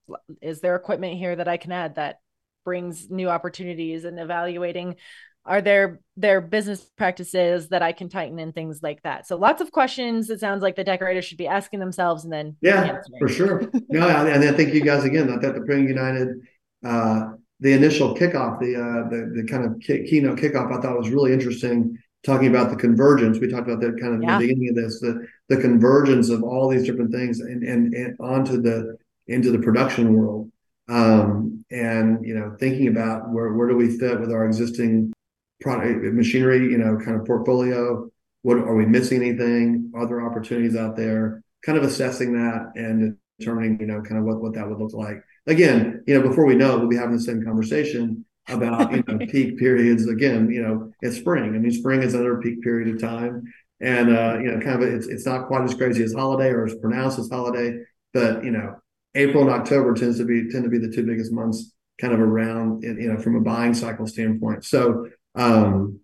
is 0.42 0.60
there 0.60 0.76
equipment 0.76 1.16
here 1.16 1.34
that 1.34 1.48
I 1.48 1.56
can 1.56 1.72
add 1.72 1.94
that 1.94 2.20
brings 2.64 3.10
new 3.10 3.30
opportunities? 3.30 4.04
And 4.04 4.20
evaluating 4.20 4.96
are 5.46 5.62
there 5.62 6.00
their 6.16 6.40
business 6.40 6.84
practices 6.96 7.68
that 7.68 7.82
I 7.82 7.92
can 7.92 8.08
tighten 8.08 8.38
and 8.38 8.54
things 8.54 8.82
like 8.82 9.02
that. 9.02 9.26
So 9.26 9.36
lots 9.36 9.62
of 9.62 9.70
questions. 9.70 10.28
It 10.28 10.40
sounds 10.40 10.62
like 10.62 10.76
the 10.76 10.84
decorators 10.84 11.24
should 11.24 11.38
be 11.38 11.46
asking 11.46 11.80
themselves 11.80 12.24
and 12.24 12.32
then 12.32 12.56
yeah, 12.60 12.82
answering. 12.82 13.20
for 13.20 13.28
sure. 13.28 13.70
no, 13.88 14.08
and 14.08 14.44
I 14.44 14.52
think 14.52 14.74
you 14.74 14.82
guys 14.82 15.04
again. 15.04 15.30
I 15.30 15.38
thought 15.38 15.54
the 15.54 15.62
Printing 15.62 15.88
United, 15.88 16.28
uh, 16.84 17.28
the 17.60 17.72
initial 17.72 18.14
kickoff, 18.14 18.58
the 18.60 18.76
uh, 18.76 19.08
the 19.08 19.32
the 19.36 19.48
kind 19.48 19.64
of 19.64 19.80
keynote 19.80 20.38
kickoff, 20.38 20.76
I 20.76 20.80
thought 20.80 20.98
was 20.98 21.10
really 21.10 21.32
interesting. 21.32 21.96
Talking 22.26 22.48
about 22.48 22.70
the 22.70 22.76
convergence, 22.76 23.38
we 23.38 23.48
talked 23.48 23.68
about 23.68 23.80
that 23.80 24.00
kind 24.00 24.14
of 24.14 24.22
yeah. 24.22 24.38
the 24.38 24.46
beginning 24.46 24.70
of 24.70 24.74
this, 24.74 25.00
the 25.00 25.26
the 25.48 25.56
convergence 25.56 26.28
of 26.28 26.42
all 26.42 26.68
these 26.68 26.84
different 26.84 27.12
things 27.12 27.40
and 27.40 27.62
and, 27.62 27.94
and 27.94 28.16
onto 28.20 28.60
the 28.60 28.98
into 29.28 29.52
the 29.52 29.60
production 29.60 30.12
world 30.12 30.50
um, 30.88 31.64
and 31.70 32.24
you 32.26 32.34
know 32.34 32.56
thinking 32.58 32.88
about 32.88 33.30
where 33.30 33.52
where 33.52 33.68
do 33.68 33.76
we 33.76 33.96
fit 33.96 34.20
with 34.20 34.32
our 34.32 34.44
existing 34.44 35.12
product 35.60 36.02
machinery, 36.12 36.70
you 36.70 36.78
know, 36.78 36.98
kind 36.98 37.18
of 37.18 37.26
portfolio. 37.26 38.10
What 38.42 38.58
are 38.58 38.74
we 38.74 38.86
missing 38.86 39.22
anything? 39.22 39.90
Are 39.94 40.06
there 40.06 40.24
opportunities 40.24 40.76
out 40.76 40.96
there? 40.96 41.42
Kind 41.64 41.78
of 41.78 41.84
assessing 41.84 42.34
that 42.34 42.72
and 42.76 43.16
determining, 43.38 43.80
you 43.80 43.86
know, 43.86 44.02
kind 44.02 44.18
of 44.18 44.24
what, 44.24 44.40
what 44.40 44.54
that 44.54 44.68
would 44.68 44.78
look 44.78 44.92
like. 44.92 45.22
Again, 45.46 46.04
you 46.06 46.14
know, 46.14 46.28
before 46.28 46.46
we 46.46 46.54
know 46.54 46.74
it, 46.74 46.80
we'll 46.80 46.88
be 46.88 46.96
having 46.96 47.16
the 47.16 47.22
same 47.22 47.42
conversation 47.42 48.24
about 48.48 48.92
you 48.92 49.02
know 49.06 49.26
peak 49.30 49.58
periods. 49.58 50.08
Again, 50.08 50.50
you 50.50 50.62
know, 50.62 50.92
it's 51.02 51.16
spring. 51.16 51.54
I 51.54 51.58
mean, 51.58 51.70
spring 51.70 52.02
is 52.02 52.14
another 52.14 52.38
peak 52.38 52.62
period 52.62 52.94
of 52.94 53.00
time. 53.00 53.44
And 53.80 54.10
uh, 54.10 54.38
you 54.38 54.50
know, 54.50 54.60
kind 54.60 54.82
of 54.82 54.88
it's 54.88 55.06
it's 55.06 55.26
not 55.26 55.48
quite 55.48 55.64
as 55.64 55.74
crazy 55.74 56.02
as 56.02 56.14
holiday 56.14 56.48
or 56.48 56.64
as 56.64 56.74
pronounced 56.76 57.18
as 57.18 57.28
holiday, 57.28 57.78
but 58.14 58.42
you 58.44 58.50
know, 58.50 58.76
April 59.14 59.42
and 59.42 59.52
October 59.52 59.94
tends 59.94 60.18
to 60.18 60.24
be 60.24 60.48
tend 60.50 60.64
to 60.64 60.70
be 60.70 60.78
the 60.78 60.90
two 60.90 61.04
biggest 61.04 61.32
months 61.32 61.72
kind 62.00 62.12
of 62.12 62.20
around 62.20 62.82
you 62.82 63.12
know 63.12 63.18
from 63.18 63.36
a 63.36 63.40
buying 63.40 63.74
cycle 63.74 64.06
standpoint. 64.06 64.64
So 64.64 65.08
um, 65.34 66.00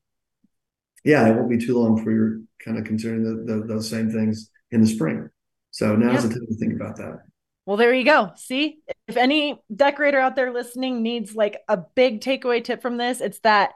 yeah, 1.05 1.27
it 1.29 1.35
won't 1.35 1.51
be 1.51 1.59
too 1.59 1.79
long 1.79 2.03
for 2.03 2.11
you're 2.11 2.41
kind 2.65 2.79
of 2.79 2.85
considering 2.85 3.25
the, 3.25 3.53
the, 3.53 3.67
those 3.67 3.89
same 3.89 4.11
things 4.11 4.51
in 4.71 4.81
the 4.81 4.87
spring. 4.87 5.29
So 5.71 5.97
now's 5.97 6.23
yep. 6.23 6.23
the 6.25 6.29
time 6.39 6.47
to 6.47 6.55
think 6.55 6.75
about 6.75 6.97
that. 6.97 7.23
Well, 7.65 7.77
there 7.77 7.95
you 7.95 8.05
go. 8.05 8.33
See, 8.37 8.79
if 9.07 9.17
any 9.17 9.61
decorator 9.75 10.19
out 10.19 10.35
there 10.35 10.53
listening 10.53 11.03
needs 11.03 11.35
like 11.35 11.61
a 11.69 11.77
big 11.77 12.21
takeaway 12.21 12.63
tip 12.63 12.83
from 12.83 12.97
this, 12.97 13.21
it's 13.21 13.39
that 13.41 13.73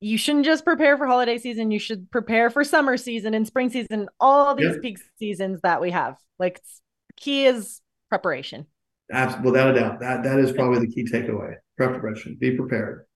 you 0.00 0.18
shouldn't 0.18 0.44
just 0.44 0.64
prepare 0.64 0.96
for 0.96 1.06
holiday 1.06 1.38
season. 1.38 1.70
You 1.70 1.78
should 1.78 2.10
prepare 2.10 2.50
for 2.50 2.62
summer 2.62 2.96
season 2.96 3.34
and 3.34 3.46
spring 3.46 3.70
season, 3.70 4.08
all 4.20 4.54
these 4.54 4.78
peak 4.78 4.98
seasons 5.18 5.60
that 5.62 5.80
we 5.80 5.90
have. 5.90 6.16
Like, 6.38 6.60
key 7.16 7.46
is 7.46 7.80
preparation. 8.08 8.66
Absolutely, 9.10 9.50
without 9.50 9.76
a 9.76 9.80
doubt. 9.80 10.00
That 10.00 10.22
that 10.22 10.38
is 10.38 10.52
probably 10.52 10.80
the 10.80 10.92
key 10.92 11.04
takeaway. 11.04 11.54
Preparation. 11.76 12.36
Be 12.38 12.56
prepared. 12.56 13.06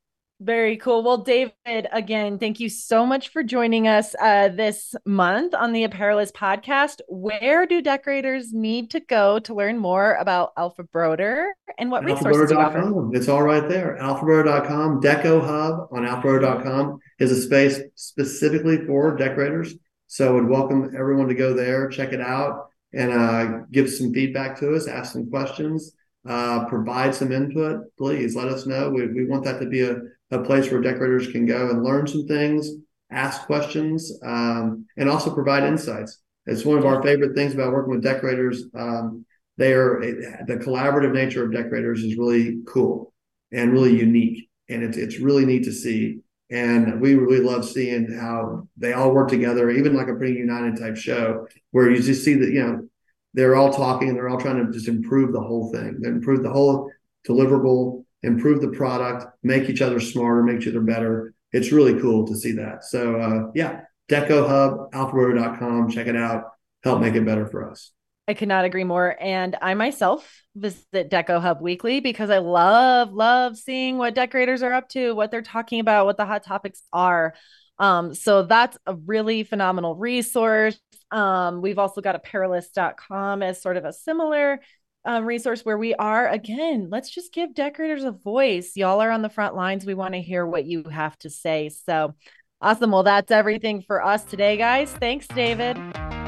Very 0.41 0.77
cool. 0.77 1.03
Well, 1.03 1.19
David, 1.19 1.89
again, 1.91 2.39
thank 2.39 2.61
you 2.61 2.69
so 2.69 3.05
much 3.05 3.31
for 3.31 3.43
joining 3.43 3.89
us 3.89 4.15
uh, 4.21 4.49
this 4.49 4.95
month 5.05 5.53
on 5.53 5.73
the 5.73 5.83
Apparelist 5.83 6.33
podcast. 6.33 7.01
Where 7.09 7.67
do 7.67 7.83
decorators 7.83 8.53
need 8.53 8.93
to 8.93 9.01
go 9.01 9.41
to 9.41 9.55
learn 9.55 9.79
more 9.79 10.15
about 10.15 10.53
Alpha 10.57 10.85
Broder 10.85 11.49
and 11.77 11.91
what 11.91 12.05
resources 12.05 12.53
you 12.53 12.57
offer? 12.59 13.17
It's 13.17 13.29
all 13.29 13.43
right 13.43 13.69
there. 13.69 13.99
AlphaBroder.com, 14.01 15.01
Deco 15.01 15.45
Hub 15.45 15.89
on 15.91 16.05
AlphaBroder.com 16.05 17.01
is 17.19 17.33
a 17.33 17.43
space 17.43 17.81
specifically 17.97 18.87
for 18.87 19.17
decorators. 19.17 19.75
So 20.07 20.29
I 20.29 20.31
would 20.31 20.49
welcome 20.49 20.93
everyone 20.97 21.27
to 21.29 21.35
go 21.35 21.53
there, 21.53 21.89
check 21.89 22.13
it 22.13 22.21
out, 22.21 22.69
and 22.93 23.13
uh, 23.13 23.59
give 23.73 23.91
some 23.91 24.13
feedback 24.13 24.61
to 24.61 24.77
us, 24.77 24.87
ask 24.87 25.13
some 25.13 25.29
questions, 25.31 25.93
uh, 26.29 26.65
provide 26.67 27.13
some 27.13 27.33
input. 27.33 27.81
Please 27.99 28.37
let 28.37 28.47
us 28.47 28.67
know. 28.67 28.89
We, 28.91 29.09
we 29.09 29.27
want 29.27 29.43
that 29.45 29.59
to 29.59 29.67
be 29.67 29.83
a 29.83 29.97
a 30.31 30.41
place 30.41 30.71
where 30.71 30.81
decorators 30.81 31.29
can 31.29 31.47
go 31.47 31.71
and 31.71 31.83
learn 31.83 32.07
some 32.07 32.27
things, 32.27 32.71
ask 33.11 33.43
questions, 33.47 34.13
um, 34.25 34.87
and 34.97 35.09
also 35.09 35.35
provide 35.35 35.65
insights. 35.65 36.21
It's 36.47 36.65
one 36.65 36.79
of 36.79 36.87
our 36.87 37.03
favorite 37.03 37.35
things 37.35 37.55
about 37.55 37.73
working 37.73 37.93
with 37.95 38.03
decorators. 38.03 38.65
Um, 38.75 39.25
they 39.57 39.73
are 39.73 40.01
the 40.47 40.57
collaborative 40.57 41.13
nature 41.13 41.45
of 41.45 41.53
decorators 41.53 42.03
is 42.05 42.17
really 42.17 42.61
cool 42.67 43.13
and 43.53 43.73
really 43.73 43.97
unique, 43.97 44.49
and 44.69 44.83
it's 44.83 44.97
it's 44.97 45.19
really 45.19 45.45
neat 45.45 45.65
to 45.65 45.73
see. 45.73 46.21
And 46.51 47.01
we 47.01 47.15
really 47.15 47.41
love 47.45 47.69
seeing 47.69 48.11
how 48.11 48.69
they 48.79 48.95
all 48.95 49.13
work 49.13 49.29
together, 49.29 49.71
even 49.71 49.95
like 49.95 50.09
a 50.09 50.15
pretty 50.15 50.39
United 50.39 50.79
type 50.79 50.97
show, 50.97 51.47
where 51.73 51.91
you 51.91 52.01
just 52.01 52.25
see 52.25 52.35
that 52.35 52.51
you 52.51 52.63
know 52.63 52.89
they're 53.35 53.57
all 53.57 53.73
talking 53.73 54.09
and 54.09 54.17
they're 54.17 54.29
all 54.29 54.41
trying 54.41 54.65
to 54.65 54.73
just 54.73 54.89
improve 54.89 55.33
the 55.33 55.41
whole 55.41 55.71
thing, 55.73 56.01
improve 56.05 56.43
the 56.43 56.51
whole 56.51 56.91
deliverable 57.29 58.05
improve 58.23 58.61
the 58.61 58.69
product, 58.69 59.27
make 59.43 59.69
each 59.69 59.83
other 59.83 60.01
smarter, 60.01 60.43
make 60.43 60.61
each 60.61 60.69
other 60.69 60.81
better. 60.81 61.35
It's 61.53 61.73
really 61.73 62.01
cool 62.01 62.27
to 62.27 62.37
see 62.37 62.53
that. 62.53 62.85
So 62.85 63.21
uh, 63.21 63.51
yeah, 63.55 63.83
Deco 64.11 64.49
Hub, 64.49 64.93
alphabroder.com, 64.93 65.91
check 65.91 66.07
it 66.07 66.17
out. 66.17 66.45
Help 66.85 67.01
make 67.01 67.15
it 67.15 67.25
better 67.25 67.47
for 67.47 67.71
us. 67.71 67.93
I 68.29 68.35
could 68.35 68.49
not 68.49 68.67
agree 68.67 68.85
more. 68.85 69.17
And 69.19 69.57
I 69.63 69.73
myself 69.75 70.43
visit 70.55 71.11
Deco 71.11 71.41
Hub 71.41 71.63
weekly 71.63 72.01
because 72.01 72.29
I 72.29 72.39
love, 72.39 73.13
love 73.13 73.57
seeing 73.57 73.97
what 73.97 74.15
decorators 74.15 74.63
are 74.63 74.75
up 74.75 74.89
to, 74.91 75.15
what 75.15 75.31
they're 75.31 75.41
talking 75.41 75.81
about, 75.81 76.05
what 76.05 76.19
the 76.19 76.27
hot 76.27 76.45
topics 76.45 76.83
are. 76.93 77.35
Um, 77.79 78.15
so 78.15 78.43
that's 78.43 78.77
a 78.87 78.95
really 78.95 79.45
phenomenal 79.45 79.97
resource. 79.97 80.79
Um, 81.11 81.63
we've 81.63 81.79
also 81.79 82.03
got 82.03 82.17
a 82.17 82.19
apparelist.com 82.19 83.43
as 83.43 83.63
sort 83.63 83.79
of 83.79 83.87
a 83.87 83.95
similar 83.95 84.61
um, 85.05 85.25
resource 85.25 85.65
where 85.65 85.79
we 85.79 85.95
are. 85.95 86.29
Again 86.29 86.89
let's 86.91 87.11
just 87.11 87.33
give 87.33 87.55
decorators 87.55 88.05
a 88.05 88.13
voice. 88.13 88.73
Y'all 88.77 89.01
are 89.01 89.11
on 89.11 89.23
the 89.23 89.29
front 89.29 89.55
lines. 89.55 89.87
We 89.87 89.95
want 89.95 90.15
to 90.15 90.21
hear 90.21 90.47
what 90.47 90.67
you 90.67 90.85
have 90.85 91.17
to 91.19 91.31
say. 91.31 91.69
So 91.69 92.15
awesome. 92.61 92.91
Well 92.91 93.03
that's 93.03 93.31
everything 93.31 93.83
for 93.83 94.05
us 94.05 94.25
today 94.25 94.57
guys. 94.57 94.93
Thanks 94.93 95.27
david. 95.29 95.77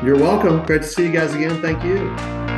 You're 0.04 0.16
welcome. 0.16 0.64
Great 0.64 0.82
to 0.82 0.88
see 0.88 1.06
you 1.06 1.12
guys 1.12 1.34
again. 1.34 1.60
Thank 1.60 1.84
you 1.84 2.49